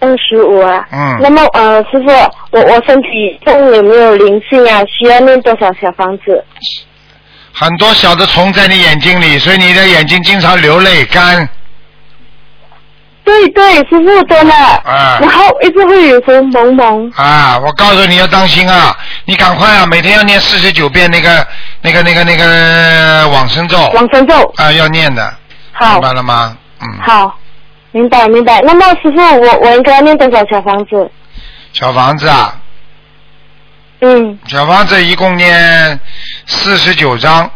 [0.00, 0.86] 二十五啊。
[0.90, 2.08] 嗯那么呃，师傅，
[2.50, 4.82] 我我身体上有没有灵性啊？
[4.86, 6.44] 需要念多少小房子？
[7.52, 11.46] 很多小的虫在你眼睛里，所以你的眼睛经常流泪干。
[13.24, 14.52] 对对，师傅真的。
[14.52, 17.12] 啊然后一直会有红蒙蒙。
[17.14, 18.96] 啊，我告诉你要当心啊！
[19.26, 21.46] 你赶快啊，每天要念四十九遍那个、
[21.82, 23.78] 那个、那个、那个往生咒。
[23.94, 24.52] 往生咒。
[24.56, 25.32] 啊，要念的。
[25.72, 26.56] 好明白了吗？
[26.80, 26.88] 嗯。
[27.00, 27.38] 好，
[27.92, 28.60] 明白明白。
[28.62, 31.10] 那么师傅，我我应该念多少小房子？
[31.72, 32.60] 小房子啊，
[34.00, 36.00] 嗯，小房子一共念
[36.46, 37.50] 四十九章。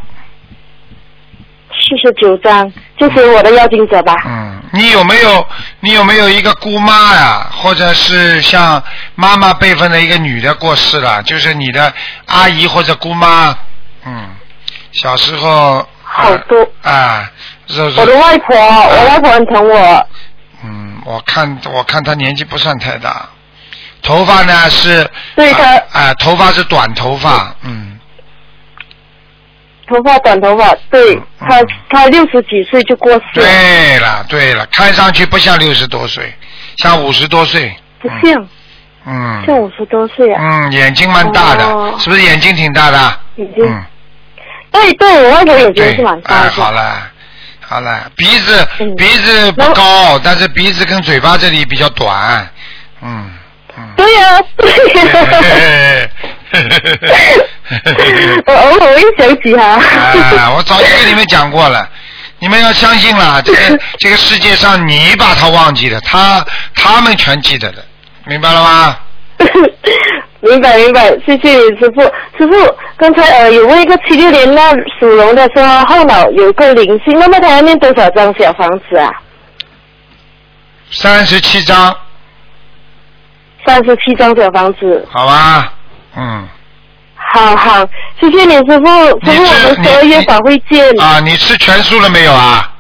[1.88, 4.14] 四十九张，就是我的要经者吧。
[4.27, 5.46] 嗯，你有没有
[5.81, 8.83] 你有没有一个姑妈呀，或者是像
[9.14, 11.92] 妈妈辈分的一个女的过世了，就是你的
[12.27, 13.55] 阿姨或者姑妈，
[14.05, 14.31] 嗯，
[14.92, 17.31] 小时候好多啊，
[17.68, 20.07] 是是我的外婆，我外婆很疼我。
[20.64, 23.29] 嗯，我看我看他年纪不算太大，
[24.03, 27.99] 头发呢是对他啊、啊头发是短头发，嗯。
[29.88, 36.35] 头发短头发，对嗯他他六十几岁就过世了，对了对了，看上去不像六十多岁，
[36.79, 37.73] 像五十多岁。
[38.01, 38.49] 不像
[39.05, 39.45] 嗯。
[39.47, 41.95] 像五十多岁啊，嗯，眼睛蛮大的，哦。
[42.01, 43.21] 是不是眼睛挺大的？
[43.37, 43.64] 眼睛。
[43.64, 43.85] 嗯，
[44.73, 46.40] 对对，我外婆眼睛对是蛮，大的。
[46.40, 47.11] 哎，的，好了，
[47.68, 52.48] 好了，鼻子嗯鼻子不高，但是鼻子跟嘴巴这里比较短，
[53.02, 53.31] 嗯
[53.76, 53.85] 嗯。
[53.96, 56.11] 对呀、对
[58.46, 59.81] 我偶尔会想起哈。
[60.38, 61.88] 啊，我早就跟你们讲过了，
[62.38, 63.59] 你们要相信了，这个
[63.98, 67.85] 这个世界上你把他忘记了，他他们全记得的，
[68.26, 68.96] 明白了吗？
[70.46, 72.02] 明白明白，谢谢你师傅。
[72.38, 79.11] 师傅，刚才呃有问一个七六年那属龙的说后脑有个灵性，那么他要念多少张小房子啊？
[80.90, 81.94] 三十七张，
[83.66, 85.06] 三十七张小房子。
[85.11, 85.72] 好吧？
[86.16, 86.46] 嗯，
[87.16, 87.87] 好好，
[88.20, 89.18] 谢谢你师傅。
[89.22, 91.00] 你师傅，我们十二月法会见。
[91.00, 92.72] 啊，你吃全素了没有啊？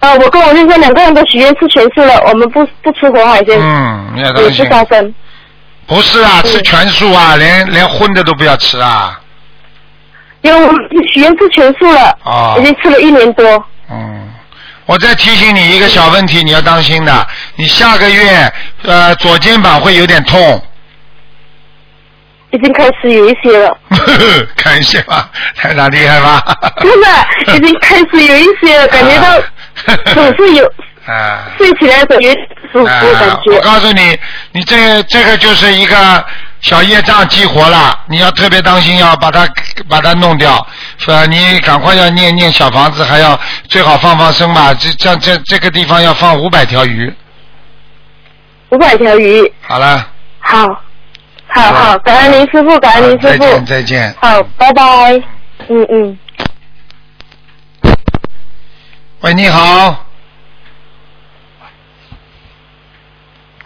[0.00, 4.40] 啊，我跟我先生两个人都许愿吃全素了，我们不不吃活海鲜，嗯，也不。
[4.50, 5.14] 杀生。
[5.86, 9.18] 不是啊，嗯吃全素啊，连连荤的都不要吃啊。
[10.42, 10.80] 因为我们
[11.12, 13.64] 许愿吃全素了，啊已经吃了一年多。
[13.90, 14.28] 嗯，
[14.86, 17.26] 我再提醒你一个小问题，你要当心的。
[17.56, 20.60] 你下个月呃左肩膀会有点痛，
[22.50, 23.78] 已经开始有一些了，
[24.56, 26.42] 看一下吧，台长厉害吧？
[26.80, 27.08] 真的
[27.54, 29.40] 已经开始有一些了，感觉到
[30.14, 30.72] 总是有
[31.06, 31.50] 啊。
[31.58, 33.52] 睡起来的时候有点不舒服感啊觉。
[33.52, 34.18] 我告诉你，
[34.52, 36.24] 你这个这个就是一个
[36.60, 39.48] 小业障激活了，你要特别当心，要把它
[39.88, 40.66] 把它弄掉。
[41.06, 43.38] 呃，你赶快要念念小房子，还要
[43.68, 44.72] 最好放放生吧。
[44.74, 47.12] 这这这这个地方要放五百条鱼。
[48.70, 50.66] 五百条鱼，好了，好，
[51.48, 54.14] 好好好，感恩您师傅，感恩您师傅再见傅，再见。
[54.20, 55.22] 好，拜拜，
[55.68, 56.18] 嗯嗯。
[59.20, 60.06] 喂，你好。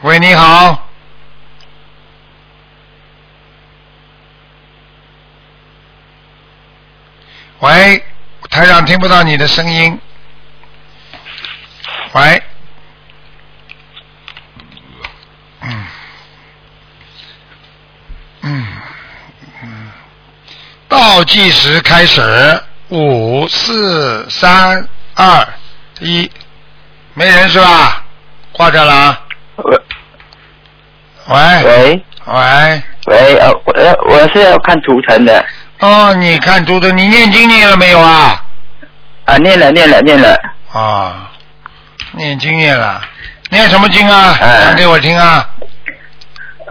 [0.07, 0.89] 喂，你好。
[7.59, 8.05] 喂，
[8.49, 10.01] 台长听不到你的声音。
[12.13, 12.43] 喂。
[15.63, 15.87] 嗯。
[18.43, 18.67] 嗯。
[19.65, 19.93] 嗯。
[20.87, 25.49] 倒计时开始，五、四、三、二、
[25.99, 26.31] 一，
[27.15, 28.05] 没人是吧？
[28.53, 29.23] 挂掉了啊。
[31.29, 35.45] 喂喂喂喂，呃，我呃我是要看图腾的，
[35.81, 38.43] 哦，你看图腾，你念经念了没有啊？
[39.25, 40.39] 啊，念了念了念了，
[40.73, 41.31] 啊，
[42.13, 43.01] 念经念了，
[43.51, 44.37] 念什么经啊？
[44.41, 45.49] 哎讲给我听啊。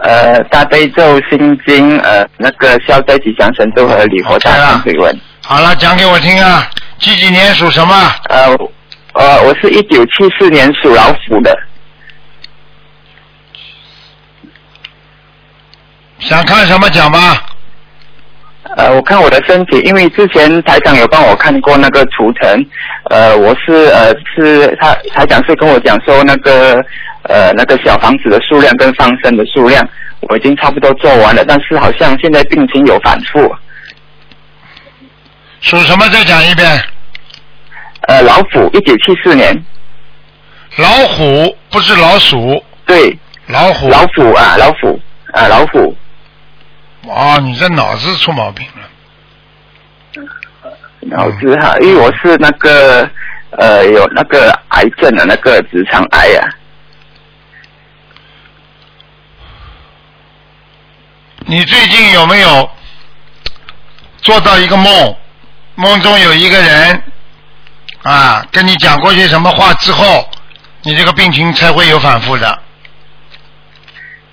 [0.02, 5.20] 呃，大悲咒、心经，呃，那个消灾吉祥神咒和礼佛忏悔文。
[5.42, 6.68] 好了，讲给我听啊。
[6.98, 7.94] 几几年属什么？
[8.28, 8.46] 呃，
[9.14, 11.54] 呃，我是一九七四年属老虎的，
[16.18, 17.42] 想看什么讲吧？
[18.76, 22.66] 呃，我看我的身体，因为之前台长有帮我看过那个图腾，
[23.10, 26.84] 呃，我是呃是他台长是跟我讲说那个
[27.22, 29.88] 呃那个小房子的数量跟放生的数量，
[30.20, 33.54] 我已经差不多做完了，但是好像现在病情有反复。
[35.60, 36.08] 属什么？
[36.08, 36.68] 再讲一遍。
[38.08, 39.64] 呃，老虎，一九七四年，
[40.76, 43.88] 老虎不是老鼠，对，老虎。
[43.88, 45.00] 老虎啊，老虎
[45.32, 45.96] 啊，老虎，
[47.08, 50.22] 哦，你这脑子出毛病了。
[51.02, 53.08] 脑子哈，因为我是那个
[53.50, 56.42] 呃有那个癌症的那个直肠癌啊，
[61.40, 62.68] 你最近有没有
[64.22, 65.16] 做到一个梦？
[65.76, 67.02] 梦中有一个人
[68.02, 70.28] 啊，跟你讲过些什么话之后，
[70.82, 72.62] 你这个病情才会有反复的。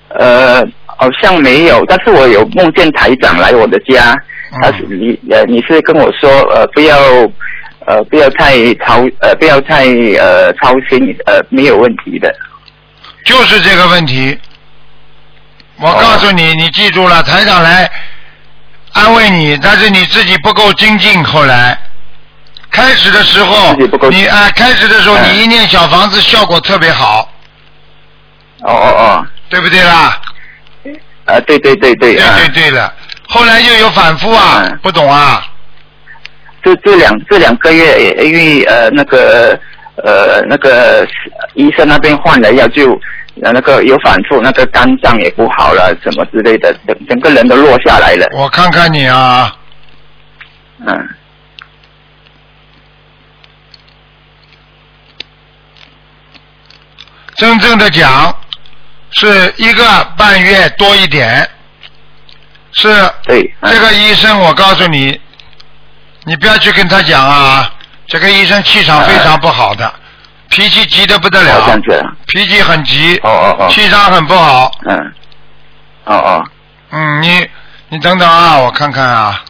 [0.08, 0.62] 呃，
[0.96, 4.12] 好像没有，但是我有梦见台长来我的家，
[4.52, 4.60] 嗯。
[4.62, 6.96] 他是你呃你是跟我说呃不要
[7.86, 9.84] 呃不要太操呃不要太
[10.18, 12.34] 呃操心呃没有问题的，
[13.24, 14.38] 就是这个问题。
[15.80, 17.90] 我哦告诉你，你记住了，台长来
[18.92, 21.22] 安慰你，但是你自己不够精进。
[21.24, 21.78] 后来。
[22.70, 23.72] 开始的时候
[24.10, 25.32] 你啊、开始的时候嗯。
[25.32, 27.30] 你一念小房子效果特别好，
[28.62, 30.20] 哦哦哦，对不对啦？
[31.26, 32.36] 呃对对对对对啊。
[32.38, 32.92] 对对了，
[33.28, 35.46] 后来又有反复啊，嗯不懂啊？
[36.62, 39.58] 这这两这两个月，因为呃那个
[39.96, 41.06] 呃那个
[41.54, 42.90] 医生那边换了药就，
[43.42, 48.26] 呃那个有反复，那个肝脏也不好了，什么之类的，整整个人都落下来了。
[48.32, 49.54] 我看看你啊，
[50.86, 51.08] 嗯，
[57.36, 58.33] 真正的讲
[59.14, 61.48] 是一个半月多一点，
[62.72, 62.88] 是
[63.62, 65.20] 这个医生，我告诉你，
[66.24, 67.72] 你不要去跟他讲啊，
[68.06, 69.92] 这个医生气场非常不好的，
[70.48, 71.60] 脾气急得不得了
[72.26, 74.70] 脾气很急，哦哦哦，气场很不好。
[74.84, 75.14] 嗯，
[76.04, 76.44] 哦哦，
[76.90, 77.48] 嗯，你
[77.90, 79.44] 你等等啊，我看看啊。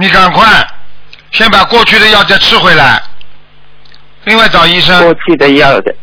[0.00, 0.46] 你赶快
[1.32, 3.02] 先把过去的药再吃回来，
[4.24, 4.98] 另外找医生。
[5.04, 5.94] 过，去的药的，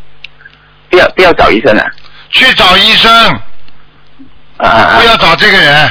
[0.90, 1.84] 不要不要找医生了，
[2.30, 3.40] 去找医生，
[4.56, 5.90] 啊不，要找这个人。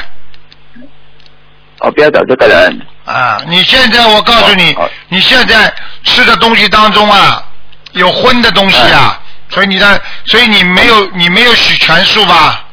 [1.79, 3.37] 哦，不要找这个人，啊！
[3.47, 5.71] 你现在我告诉你哦哦，你现在
[6.05, 7.43] 吃的东西当中啊，
[7.91, 12.65] 有荤的东西啊，所以你的，所以你没有你没有许全素吧？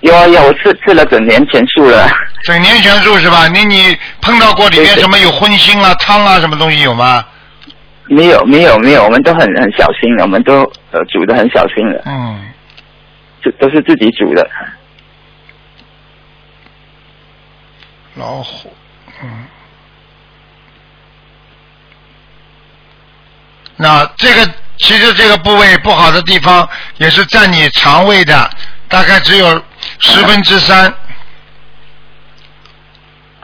[0.00, 2.06] 有啊有，我吃吃了整年全素了，
[2.44, 3.48] 整年全素是吧？
[3.48, 7.24] 你你碰到过里面什么有荤腥啊、汤啊什么东西有吗？
[8.08, 10.60] 没有没有没有，我们都很很小心的，我们都
[10.92, 12.40] 呃煮的很小心的，嗯，
[13.42, 14.48] 这都是自己煮的，
[18.14, 18.72] 老虎，
[19.22, 19.44] 嗯。
[23.78, 24.46] 那这个
[24.78, 26.66] 其实这个部位不好的地方，
[26.98, 28.48] 也是占你肠胃的，
[28.88, 29.60] 大概只有
[29.98, 30.94] 十分之三，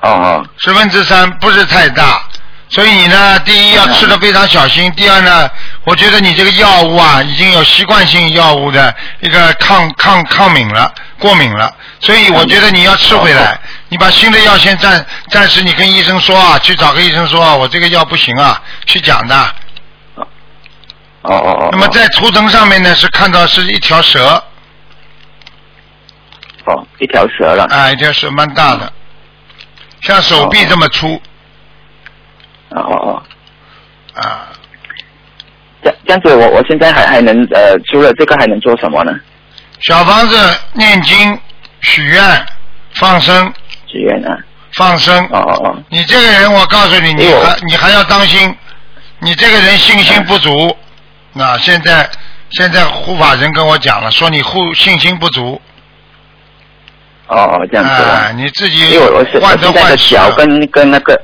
[0.03, 2.23] 哦哦，十分之三不是太大。
[2.69, 5.51] 所以你呢，第一要吃的非常小心，第二呢，
[5.85, 19.37] 我觉得你这个药物啊，已经有习惯性药物的一个抗抗抗敏了，过敏了，所以我觉得你要吃回来，你把新的药先暂暂时你跟医生说啊，去找个医生说啊，我这个药不行啊，去讲的。
[20.17, 20.27] 哦
[21.37, 24.43] 哦哦，那么在图腾上面呢，是看到是一条蛇，
[26.65, 28.93] 哦一条蛇了，啊，一条蛇蛮大的，
[30.03, 31.21] 像手臂这么粗，
[32.71, 33.23] 哦哦哦，
[34.21, 34.49] 啊，
[35.83, 39.13] 这这样子我我现在还还能呃除了这个还能做什么呢？
[39.81, 40.37] 小房子
[40.75, 41.39] 念经、
[41.81, 42.47] 许愿、
[42.95, 43.53] 放生、
[43.87, 44.39] 许愿啊，
[44.73, 45.25] 放生。
[45.27, 48.57] 哦哦哦，你这个人，我告诉你，你还你还要当心，
[49.21, 50.77] 你这个人信心不足。
[51.33, 52.09] 那现在
[52.51, 55.61] 现在护法人跟我讲了，说你护信心不足，
[57.33, 58.29] 哦哦这样子啊。
[58.29, 60.21] 啊，你自己因为我我是我患得现在的患失了。
[60.21, 61.21] 脚跟跟那个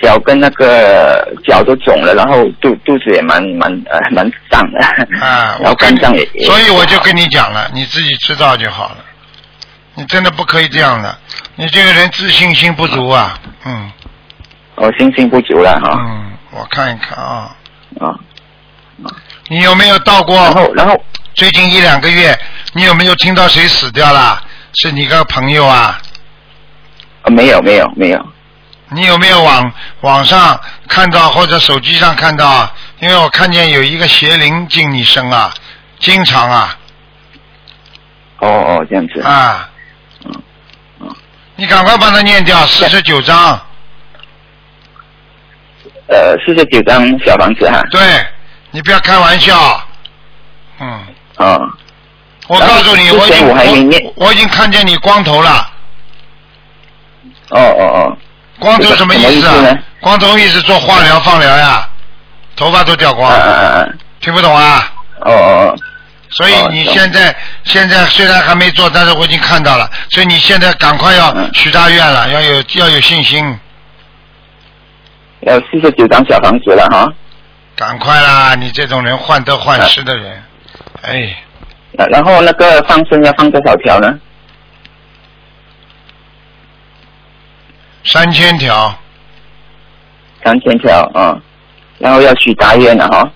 [0.00, 4.78] 脚跟那个脚都肿了，然后肚肚子也蛮蛮呃蛮胀的，
[5.20, 8.98] 啊，然后肝脏也，所以我就跟你讲了，你自己知道就好了。
[9.94, 11.18] 你真的不可以这样的，
[11.56, 13.90] 你这个人自信心不足啊，嗯
[14.76, 17.50] 我信心不足了哈嗯，我看一看啊，
[17.98, 18.14] 啊，
[19.48, 20.36] 你有没有到过？
[20.36, 20.96] 然后然后
[21.34, 22.38] 最近一两个月，
[22.74, 24.40] 你有没有听到谁死掉了？
[24.74, 26.00] 是你个朋友啊？
[27.22, 28.26] 呃没有没有没有
[28.90, 32.72] 你有没有网网上看到或者手机上看到啊？
[33.00, 35.52] 因为我看见有一个邪灵进你身啊，
[35.98, 36.76] 经常啊
[38.38, 39.68] 哦哦这样子啊
[40.24, 40.42] 嗯
[41.00, 41.16] 嗯，
[41.56, 43.60] 你赶快帮他念掉四十九章。
[46.06, 48.26] 呃四十九张小房子哈对，
[48.70, 49.82] 你不要开玩笑。
[50.80, 51.06] 嗯，
[51.36, 51.60] 哦
[52.48, 55.70] 我告诉你，我已经我已经看见你光头了。
[57.50, 58.18] 哦哦哦。
[58.58, 59.78] 光头什么意思啊？
[60.00, 61.88] 光头意思做化疗放疗呀，
[62.56, 64.92] 头发都掉光嗯，嗯嗯听不懂啊？
[65.20, 65.76] 哦哦哦。
[66.30, 67.34] 所以你现在
[67.64, 71.50] 现在虽然还没做，但是我已经看到了，所以你现在赶快要嗯。
[71.54, 73.58] 许大愿了，要有要有信心，
[75.40, 77.06] 要四十九张小房子了哈。
[77.76, 78.56] 赶快啦！
[78.56, 80.42] 你这种人患得患失的人，
[81.02, 81.36] 哎，
[81.98, 84.18] 然然后那个放生要放多少条呢？
[88.04, 88.96] 三千条，
[90.44, 91.36] 三千条啊、
[91.98, 93.28] 然后要许大愿了哈。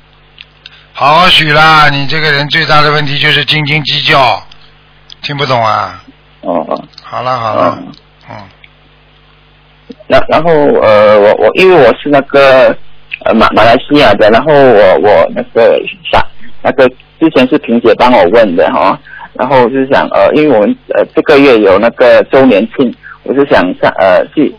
[0.92, 1.88] 好好许啦！
[1.88, 4.40] 你这个人最大的问题就是斤斤计较，
[5.22, 6.00] 听不懂啊？
[6.42, 7.92] 哦哦好了好了，嗯，
[8.30, 8.36] 嗯，
[10.06, 10.50] 然然后
[10.80, 12.76] 呃，我我因为我是那个
[13.24, 15.76] 呃马马来西亚的，然后我我那个
[16.12, 16.24] 啥
[16.62, 16.88] 那个
[17.22, 18.98] 之前是萍姐帮我问的哈，
[19.34, 22.92] 然后就是想呃，因为我们呃这个月有那个周年庆，
[23.22, 24.52] 我是想上呃去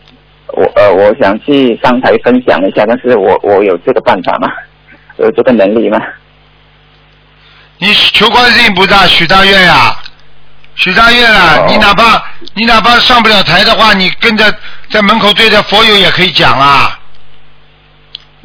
[0.48, 4.48] 我呃我想去上台分享一下，但是我我有这个办法吗？
[5.20, 6.00] 有这个能力吗？
[7.80, 9.94] 你求观世音菩萨许大愿呀、
[10.76, 11.58] 许大愿啊！
[11.58, 14.46] 哦你哪怕你哪怕上不了台的话，你跟着
[14.90, 16.98] 在门口对着佛友也可以讲啊。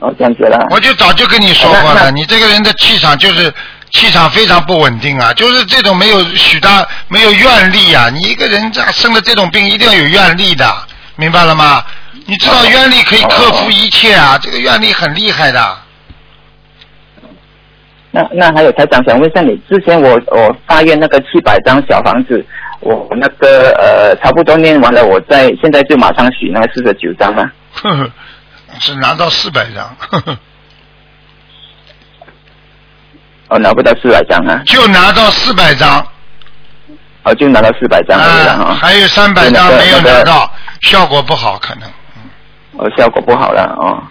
[0.00, 0.58] 哦，这样子啦。
[0.70, 3.52] 我就早就跟你说过了，你这个人的气场就是
[3.90, 8.10] 气场非常不稳定啊，就是这种没有许大没有愿力啊。
[8.10, 10.66] 你一个人这样生了这种病，一定要有愿力的，
[11.16, 11.84] 明白了吗？
[12.26, 15.78] 你知道愿力可以克服一切啊，这个愿力很厉害的。
[18.10, 22.44] 那那还有台长想问一下你，之前我我发愿那个七百张小房子，
[22.80, 27.52] 我那个呃差不多念完了，我在现在就马上许那个四十九张啊。
[27.72, 28.10] 呵呵，
[28.80, 30.38] 是拿到四百张，呵呵
[33.48, 36.06] 哦，拿不到四百张啊，就拿到四百张，
[37.22, 41.88] 哦就拿到四百张了啊，啊，还有三百张没有拿到，效果不好可能。
[42.76, 44.02] 哦效果不好了哦。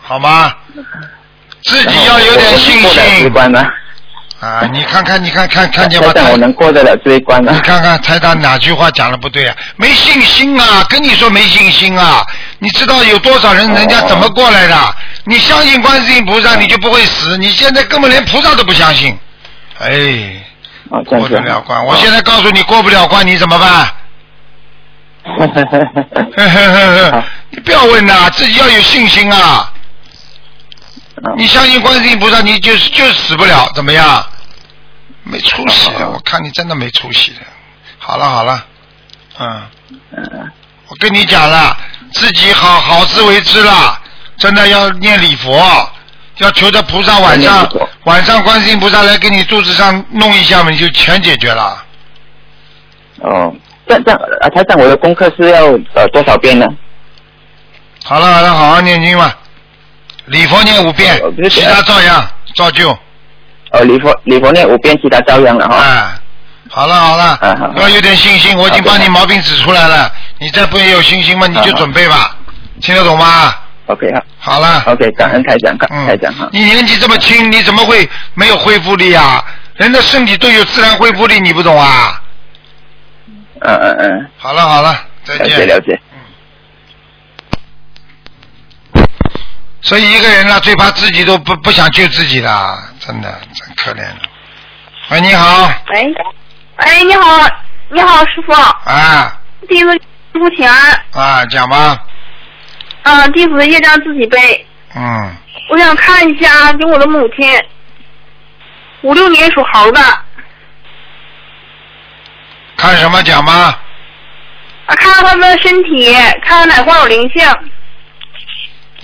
[0.00, 0.52] 好吗？
[1.62, 3.32] 自己要有点信心？
[4.42, 4.68] 啊！
[4.72, 6.08] 你看看，你看看看见吗？
[6.12, 7.60] 台长，我能过得了这一关吗你？
[7.60, 9.54] 看看台长哪句话讲的不对啊？
[9.76, 10.84] 没信心啊！
[10.88, 12.24] 跟你说没信心啊！
[12.58, 14.96] 你知道有多少人人家怎么过来的？
[15.26, 17.38] 你相信观世音菩萨，你就不会死。
[17.38, 19.16] 你现在根本连菩萨都不相信，
[19.78, 19.88] 哎，
[20.90, 21.28] 哦，过。
[21.28, 21.84] 得了关。
[21.86, 23.94] 我现在告诉你，过不了关，你怎么办？
[25.24, 25.64] 呵呵
[26.36, 29.72] 呵呵你不要问呐，自己要有信心啊！
[31.36, 34.26] 你相信观世音菩萨，你就是就是死不了，怎么样？
[35.24, 37.40] 没出息的，我看你真的没出息的。
[37.98, 38.66] 好了好了，
[39.38, 39.62] 嗯，
[40.16, 40.50] 嗯
[40.88, 41.76] 我跟你讲了，
[42.12, 43.98] 自己好好自为之了，
[44.36, 45.90] 真的要念礼佛，
[46.38, 47.68] 要求着菩萨晚上
[48.04, 51.84] 晚上观世音菩萨来给你肚子上弄一下嘛，你就全解决了。
[53.20, 53.54] 哦，
[53.86, 56.66] 这样这样啊，台长，我的功课是要呃多少遍呢？
[58.04, 59.38] 好了好了，好好念经吧，
[60.26, 62.98] 礼佛念五遍其他照样照旧。
[63.72, 65.76] 哦，礼佛礼佛念五遍，其他照样了哈。
[65.76, 66.14] 啊，
[66.70, 72.36] 好了好了啊好，要有点信心，我已经好的帮你毛病指出来了，你再不也有信心吗，你就准备吧，
[72.80, 73.54] 听得懂吗
[73.86, 76.48] ？OK 好好了，，OK，感恩台长，感恩台长哈。
[76.52, 79.44] 你年纪这么轻，你怎么会没有恢复力啊？
[79.76, 82.20] 人的身体都有自然恢复力，你不懂啊？
[83.60, 85.66] 嗯嗯嗯，好了好了，再了解见。
[85.66, 86.00] 了解。
[89.82, 94.18] 所以一个人呢，最怕自己都不不想救自己的，真的真可怜了。
[95.10, 96.14] 喂，你好，喂，
[96.76, 97.48] 哎，你好，
[97.90, 100.00] 你好，师傅，啊弟子师
[100.34, 101.04] 傅请安。
[101.12, 101.98] 啊，讲吧，
[103.02, 104.66] 啊，弟子的业障自己背。
[104.94, 105.34] 嗯，
[105.70, 107.60] 我想看一下，给我的母亲，
[109.02, 110.00] 五六年属猴的，
[112.76, 113.80] 看什么讲吧？
[114.86, 116.14] 啊，看看他们的身体，
[116.44, 117.44] 看看哪块有灵性。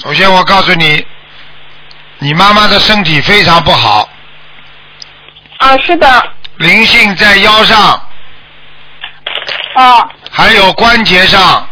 [0.02, 1.04] 首先我告诉你，
[2.18, 4.08] 你妈妈的身体非常不好，
[5.58, 7.78] 啊，是的，灵性在腰上，
[9.74, 11.68] 啊，还有关节上，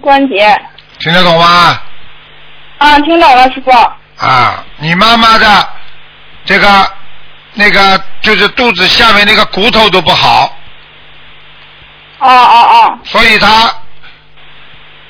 [0.00, 0.60] 关节。
[0.98, 1.80] 听得懂吗？
[2.78, 3.70] 啊，听懂了，师傅。
[4.26, 5.68] 啊，你妈妈的
[6.44, 6.92] 这个
[7.54, 10.52] 那个就是肚子下面那个骨头都不好，
[12.18, 13.72] 哦哦哦，所以她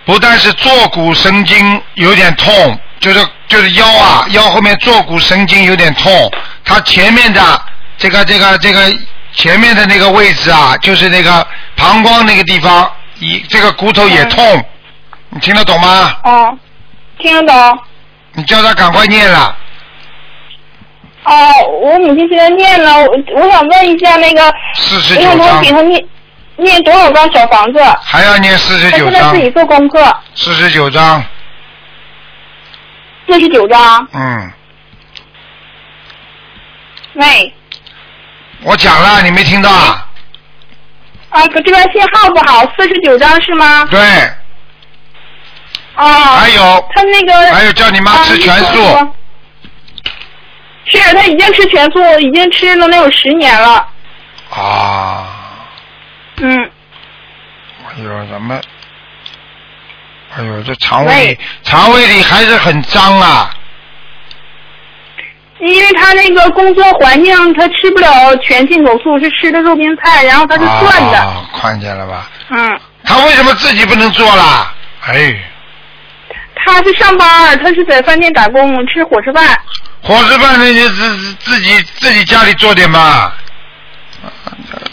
[0.04, 6.30] 不但是坐骨神经有点痛，就是就是腰啊腰后面坐骨神经有点痛，
[6.64, 7.62] 他前面的
[7.96, 8.80] 这个这个这个
[9.32, 11.46] 前面的那个位置啊，就是那个
[11.76, 14.64] 膀胱那个地方，一这个骨头也痛，
[15.28, 16.16] 你听得懂吗？
[16.24, 16.58] 哦，
[17.18, 17.78] 听得懂。
[18.32, 19.56] 你叫他赶快念了。
[21.24, 21.34] 哦，
[21.82, 26.02] 我母亲现在念了，我我想问一下那个，四十九我给他念
[26.60, 27.80] 念多少张小房子？
[28.02, 29.12] 还要念四十九张。
[29.12, 31.22] 他现在自，己做功课，四十九张，
[33.28, 34.08] 四十九张。
[34.12, 34.52] 嗯，
[37.14, 37.54] 喂，
[38.62, 40.06] 我讲了，你没听到啊？
[41.30, 43.86] 啊，可这边信号不好，四十九张是吗？
[43.90, 44.00] 对，
[45.94, 46.36] 啊。
[46.36, 47.54] 还有他那个。
[47.54, 49.14] 还有叫你妈吃全素
[50.86, 53.86] 是他已经吃全素，已经吃了能有十年了。
[54.50, 55.39] 啊，
[56.42, 56.70] 嗯，
[57.86, 58.60] 哎呦，怎么？
[60.36, 63.50] 哎呦，这肠胃里肠胃里还是很脏啊！
[65.60, 71.18] 因为他那个工作环境，他吃不了全进口素，是吃的肉饼菜，然后他是涮的。
[71.18, 72.30] 啊，看见了吧？
[72.48, 74.72] 嗯，他为什么自己不能做啦？
[75.06, 75.36] 哎，
[76.54, 79.58] 他是上班，他是在饭店打工，吃伙食饭。
[80.02, 83.30] 伙食饭那就自自自己自己家里做点嘛。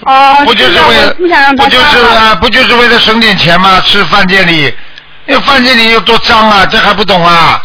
[0.03, 1.13] 哦、不就是为了
[1.57, 3.82] 不就是啊不就是为了省点钱吗？
[3.82, 4.74] 吃饭店里，
[5.26, 6.65] 那饭店里有多脏啊？
[6.65, 7.61] 这还不懂啊？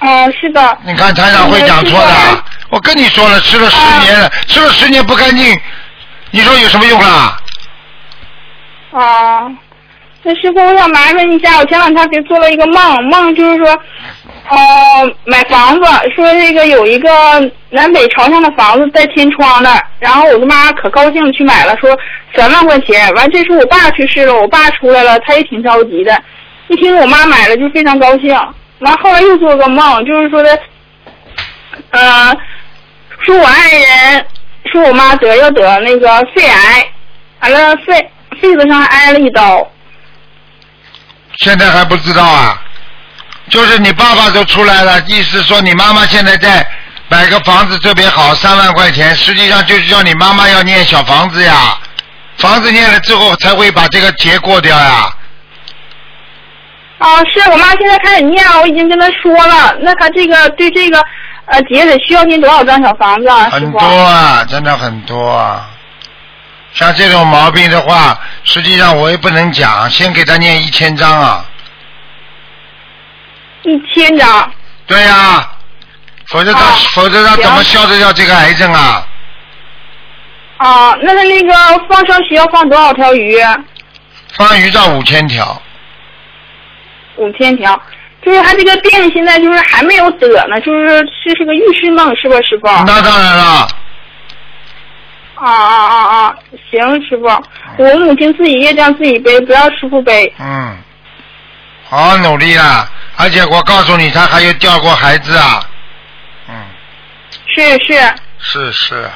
[0.00, 0.78] 哦，是的。
[0.84, 5.60] 你看台长会讲错的啊，我跟你说了，吃了十年了，吃了十年不干净，
[6.30, 7.38] 你说有什么用啊？
[8.92, 9.48] 啊，
[10.24, 13.66] 那师傅，我想麻烦一下，我前两天给做了一个梦，梦就是说，
[14.48, 14.56] 呃，
[15.24, 17.08] 买房子，说这个有一个
[17.70, 19.68] 南北朝向的房子带天窗的，
[19.98, 21.98] 然后我他妈可高兴去买了，说
[22.36, 23.12] 三万块钱。
[23.14, 26.16] 完，这时候我爸去世了，我爸出来了，他也挺着急的。
[26.68, 28.28] 一听我妈买了，就非常高兴。
[28.78, 30.56] 完后来又做个梦，就是说的，
[31.90, 32.32] 呃，
[33.18, 34.26] 说我爱人，
[34.66, 36.86] 说我妈得要得那个肺癌，
[37.40, 38.08] 完了肺
[38.40, 39.68] 肺子上还挨了一刀。
[41.38, 42.60] 现在还不知道啊？
[43.50, 46.66] 就是你爸爸都出来了，意思说你妈妈现在在
[47.08, 51.76] 买个房子特别好，三万块钱，实际上就是叫你妈妈要念小房子呀，
[52.38, 55.10] 房子念了之后才会把这个劫过掉呀。
[56.98, 59.76] 啊，是我妈现在开始念，我已经跟她说了。
[59.80, 61.04] 那她这个对这个
[61.46, 63.48] 呃节得需要念多少张小房子啊？
[63.50, 65.68] 很多啊，真的很多啊。
[66.74, 71.44] 像这种毛病的话，实际上我也不能讲，先给他念一千张啊。
[73.62, 74.52] 一千张。
[74.86, 75.48] 对呀、
[76.28, 79.06] 否则他、啊否则他怎么消得掉这个癌症啊？
[80.56, 81.52] 啊，那他那个
[81.88, 83.36] 放生需要放多少条鱼？
[84.34, 85.60] 放鱼到五千条，
[87.16, 87.80] 五千条。
[88.24, 92.68] 就是他这个病现在就是还没有得呢，就是是是个预示梦，是吧，师傅？
[92.86, 93.68] 那当然了。
[95.34, 96.34] 啊啊啊啊！
[96.70, 97.26] 行，师傅，
[97.78, 100.32] 我母亲自己业障自己背，不要师傅背。
[100.38, 100.76] 嗯，
[101.88, 102.88] 好好努力啊！
[103.16, 105.60] 而且我告诉你，他还有掉过孩子啊。
[106.48, 106.54] 嗯，
[107.54, 109.10] 是是，是是，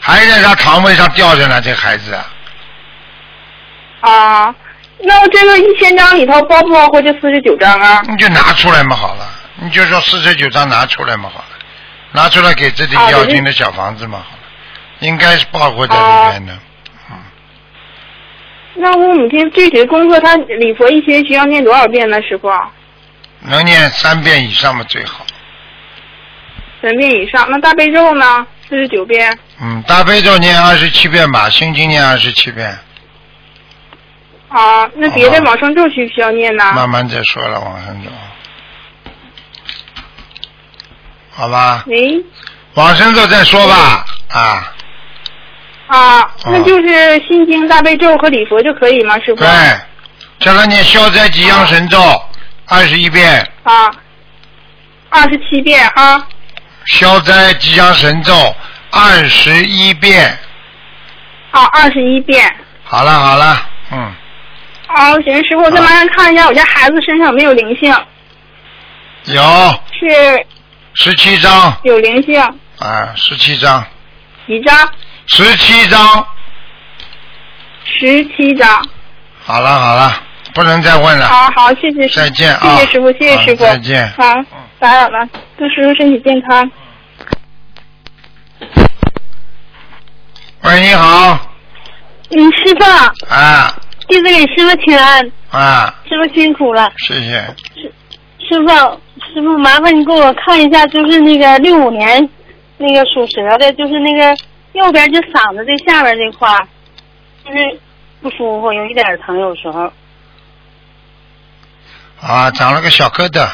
[0.00, 2.18] 还在他肠胃上吊着呢，这孩子。
[4.00, 4.54] 啊，
[4.98, 8.02] 那这个一千张里头包不包括这四十九张啊？
[8.08, 11.44] 你就拿出来嘛，好了，你就说四十九张拿出来嘛，好了，
[12.10, 14.41] 拿出来给自己要进的小房子嘛，好了，
[15.02, 16.58] 应该是包括在里面的。
[18.74, 22.22] 那我母亲具体的功课，她礼佛一天需要念多少遍呢？
[22.22, 22.50] 师傅？
[23.40, 25.26] 能念三遍以上嘛最好。
[26.80, 27.46] 三遍以上。
[27.50, 28.46] 那大悲咒呢？
[28.68, 29.38] 四十九遍。
[29.60, 32.78] 嗯，大悲咒念二十七遍吧，心经念二十七遍，
[34.48, 36.72] 啊，那别的往生咒需不需要念呢？
[36.72, 38.10] 慢慢再说了，往生咒。
[41.30, 42.24] 好吧，喂，
[42.74, 44.71] 往生咒再说吧，啊，
[45.92, 49.14] 啊，那就是心经、大悲咒和礼佛就可以吗？
[49.18, 49.36] 师傅？
[49.36, 49.46] 对，
[50.38, 51.98] 叫他念消灾吉祥神咒
[52.66, 53.90] 二十一遍，啊，
[55.10, 56.26] 二十七遍啊。
[56.86, 58.32] 消灾吉祥神咒
[58.90, 60.38] 二十一遍。
[61.50, 62.50] 啊，二十一遍。
[62.84, 63.98] 好了好了，嗯，
[64.86, 67.94] 啊，行，师傅，我再麻烦看一下我家孩子身上有没有灵性？
[69.26, 69.42] 有
[70.00, 70.46] 是
[70.94, 72.40] 十七张有灵性，
[72.78, 73.84] 啊，十七张，
[74.46, 74.74] 几张？
[75.26, 76.26] 十七张。
[77.84, 78.84] 十七张。
[79.44, 80.12] 好了好了，
[80.54, 81.26] 不能再问了。
[81.26, 82.08] 好好，谢谢。
[82.08, 83.64] 再见啊谢谢师傅，谢谢师傅。
[83.64, 84.24] 再见好，
[84.78, 86.70] 打扰了，祝师傅身体健康。
[90.62, 91.38] 喂，你好，
[92.30, 93.74] 嗯，师傅，啊
[94.08, 96.92] 弟子给师傅请安，啊，师傅辛苦了。
[96.98, 97.32] 谢谢。
[97.74, 97.92] 师
[98.48, 98.68] 师傅，
[99.34, 102.28] 师傅，麻烦你给我看一下，就是那个六五年
[102.78, 104.36] 那个属蛇的，就是那个
[104.72, 106.66] 右边就嗓子这下边这块儿，
[107.44, 107.80] 就是
[108.22, 109.92] 不舒服，有一点疼，有时候
[112.20, 113.48] 啊，长了个小疙瘩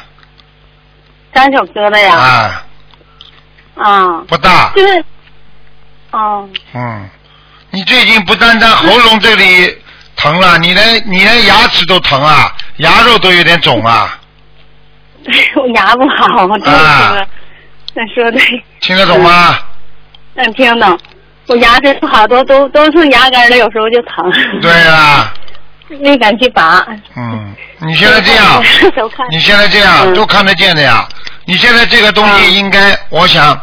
[1.33, 2.15] 长小疙瘩呀。
[2.15, 2.67] 啊，
[3.77, 4.25] 啊。
[4.29, 5.05] 不大，就是，
[6.13, 7.09] 哦，嗯，
[7.71, 9.77] 你最近不单单喉咙这里
[10.17, 14.19] 疼了，你连你连牙齿都疼啊，牙肉都有点肿啊，
[15.57, 17.29] 我牙不好，这啊个，
[17.95, 18.41] 那说对，
[18.81, 19.59] 听得懂吗？
[20.35, 20.99] 嗯，听懂。
[21.49, 24.61] 我牙齿不好，多都都剩牙根了，有时候就疼。
[24.61, 25.33] 对啦，
[26.01, 26.87] 没敢去拔。
[27.17, 28.63] 嗯，你现在这样。
[29.31, 31.09] 你现在这样嗯都看得见的呀。
[31.47, 33.59] 你现在这个东西应该，我想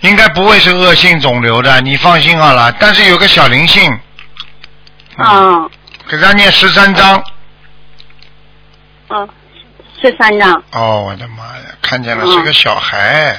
[0.00, 2.72] 应该不会是恶性肿瘤的，你放心好了。
[2.80, 4.00] 但是有个小灵性，
[5.16, 5.68] 啊，
[6.08, 7.22] 给他念十三章。
[9.10, 9.28] 嗯，
[10.00, 10.62] 十三章。
[10.72, 13.38] 哦，我的妈呀，看见了，嗯是个小孩，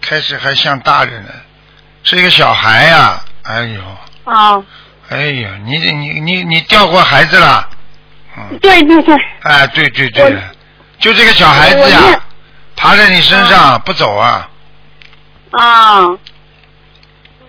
[0.00, 1.30] 开始还像大人呢，
[2.06, 3.80] 是一个小孩呀、哎呦，
[4.32, 4.62] 啊，
[5.08, 7.68] 哎呦，你你你你掉过孩子了？
[8.62, 9.16] 对对对。
[9.42, 10.38] 哎，对对对，
[11.00, 12.20] 就这个小孩子呀念，
[12.76, 14.48] 爬在你身上不走啊。
[15.50, 16.06] 啊，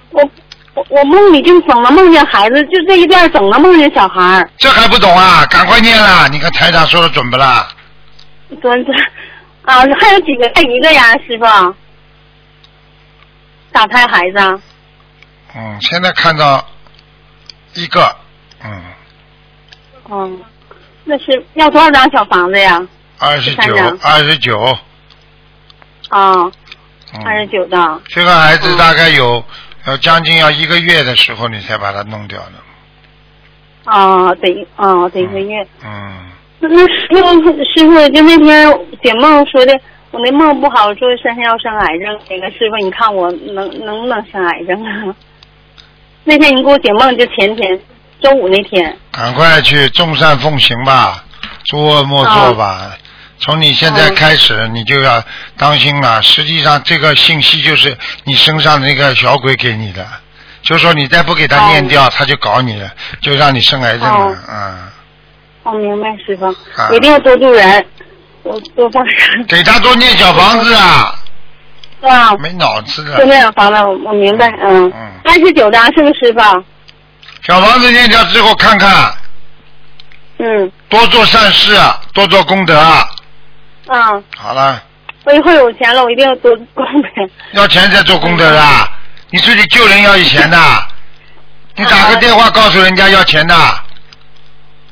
[0.10, 0.28] 我
[0.74, 4.50] 我我梦里就总能梦见孩子，就这一段总能梦见小孩儿。
[4.58, 5.46] 这还不懂啊？
[5.52, 6.28] 赶快念啦！
[6.32, 7.68] 你看台长说的准不啦？
[8.60, 8.96] 准准，
[9.66, 10.52] 啊，还有几个？
[10.56, 11.76] 还一个呀，师傅。
[13.72, 14.62] 打胎孩子啊。
[15.56, 16.66] 嗯，现在看到
[17.74, 18.16] 一个，
[18.64, 18.84] 嗯，
[20.10, 20.42] 嗯，
[21.06, 22.86] 那是要多少张小房子呀？
[23.20, 24.60] 二十九，二十九，
[26.10, 26.34] 啊，
[27.14, 28.02] 嗯二十九的。
[28.06, 29.44] 这个孩子大概有
[29.86, 33.92] 要将近要一个月的时候，你才把它弄掉的。
[33.92, 35.66] 啊，得啊，得一个月。
[35.84, 37.08] 嗯，那那师
[37.42, 39.74] 傅师傅，就那天解梦说的，
[40.12, 42.20] 我那梦不好，说身上要生癌症。
[42.30, 45.16] 那个师傅，你看我能能不能生癌症啊？
[46.24, 47.80] 那天你给我解梦，就前天
[48.22, 48.98] 周五那天。
[49.12, 51.24] 赶快去众善奉行吧，
[51.66, 52.98] 诸恶莫作吧。
[53.40, 55.24] 从你现在开始，你就要
[55.58, 56.22] 当心了。
[56.24, 60.06] 实际上，这个信息就是你身上的那个小鬼给你的，
[60.64, 62.90] 就说你再不给他念掉，他就搞你了，
[63.22, 64.38] 就让你生癌症了。
[64.50, 64.92] 嗯，
[65.64, 67.86] 哦，明白，师傅，啊一定要多助人，
[68.48, 69.46] 我多放生。
[69.48, 71.16] 给他多念小房子啊，
[72.02, 73.26] 啊，没脑子就的。
[73.26, 74.92] 那样房子，我我明白，嗯。
[74.96, 76.64] 嗯，二十九张是不是师傅？
[77.44, 79.14] 小房子念掉之后，看看
[80.40, 82.78] 嗯多做善事，啊多做功德。
[82.78, 83.08] 啊，
[84.38, 84.82] 好了，
[85.24, 87.10] 我以后有钱了，我一定要多功德。
[87.54, 88.90] 要钱才做功德的，
[89.30, 90.58] 你出去救人要钱的，
[91.76, 93.56] 你打个电话告诉人家要钱的。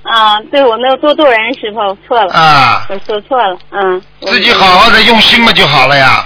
[0.05, 4.01] 啊，对我那个多度人师傅，我错了，啊，我说错了，嗯。
[4.21, 6.25] 自己好好的用心嘛就好了呀。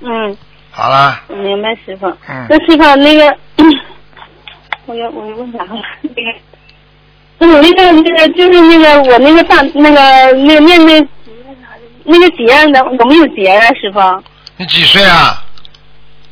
[0.00, 0.36] 嗯，
[0.72, 2.06] 好了，我明白师傅。
[2.28, 3.36] 嗯那师傅那个，
[4.86, 5.80] 我要我要问啥了？
[6.02, 6.38] 那个，
[7.38, 11.06] 那我那个那个就是那个我那个大那个那个念那
[12.04, 14.00] 那个节能有没有结啊，师傅？
[14.56, 15.40] 你几岁啊？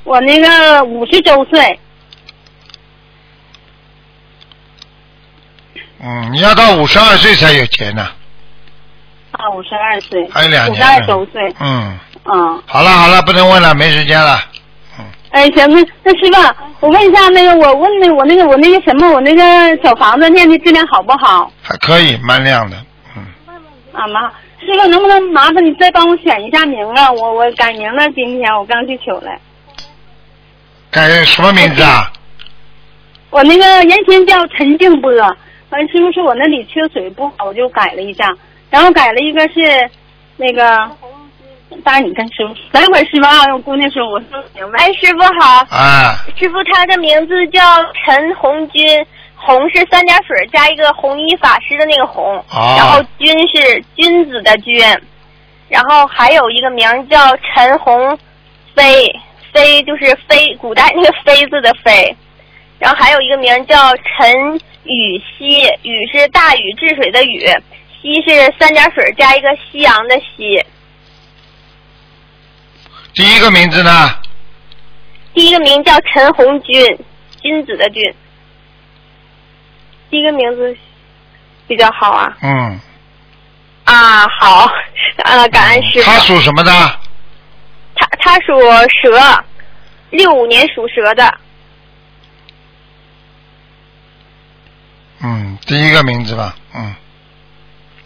[0.02, 1.78] 我那个五十周岁，
[5.98, 8.06] 嗯，你要到五十二岁才有钱呢。
[9.32, 12.62] 啊，五十二岁，还有两年五十二周岁，嗯，嗯。
[12.66, 14.38] 好了好了，不能问了，没时间了。
[14.98, 19.42] 嗯哎，行，那那师傅，我问一下，那个我问那我那个我那个什么，我那个
[19.82, 21.50] 小房子念的质量好不好？
[21.62, 22.76] 还可以，蛮亮的。
[23.16, 23.26] 嗯
[23.92, 24.28] 啊妈，
[24.60, 27.12] 师傅能不能麻烦你再帮我选一下名啊？
[27.12, 29.38] 我我改名了，今天我刚去取来。
[30.90, 32.10] 改什么名字啊？
[33.28, 35.10] 我那个原先叫陈静波，
[35.70, 38.24] 完师傅说我那里缺水不好，我就改了一下，
[38.70, 39.90] 然后改了一个是
[40.36, 40.62] 那个，
[41.82, 44.78] 当然你跟师傅，等一会儿师傅啊，我姑娘说我说明白。
[44.78, 45.66] 哎，师傅好。
[45.70, 46.14] 啊。
[46.38, 47.60] 师傅，他的名字叫
[48.04, 49.04] 陈红军，
[49.34, 54.80] 红是三点水加一个红衣法师的那个红，哦然后君是君子的君，
[55.68, 58.16] 然后还有一个名叫陈红
[58.74, 59.10] 飞，
[59.52, 62.14] 飞就是飞，古代那个飞字的飞，
[62.78, 67.40] 然后还有一个名叫陈禹锡，禹是大禹治水的禹，
[68.02, 70.64] 锡是三点水加一个夕阳的夕。
[73.14, 73.90] 第一个名字呢？
[75.32, 76.98] 第一个名叫陈红军，
[77.40, 78.02] 君子的君。
[80.10, 80.76] 第一个名字
[81.66, 82.80] 比较好啊嗯，
[83.84, 84.70] 啊好
[85.24, 86.10] 啊，感恩师傅。
[86.10, 86.70] 他属什么的？
[87.94, 88.52] 他他属
[89.02, 89.44] 蛇，
[90.10, 91.38] 六五年属蛇的。
[95.28, 96.54] 嗯，第一个名字吧。
[96.72, 96.94] 嗯，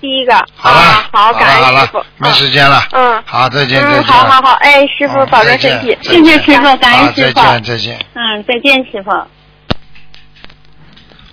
[0.01, 2.83] 第一个好了，啊，好，感了好恩师傅。，没时间了。
[2.93, 4.03] 嗯，好，再见再嗯，见。
[4.05, 7.33] 好好好，哎，师傅嗯保重身体，谢谢师傅，感好恩师傅。
[7.35, 7.99] 再见再见。
[8.15, 9.11] 嗯，再见师傅。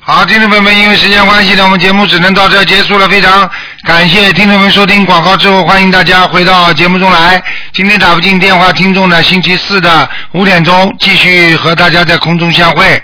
[0.02, 3.08] 好，听众朋友们，因为时间关系呢，我们节目只能到这儿结束了。
[3.08, 3.50] 非常
[3.86, 7.42] 感谢听众们收听广告之后，欢迎大家回到节目中来。
[7.72, 13.02] 今天打不进电话，听众呢，星期四的五点钟继续和大家在空中相会。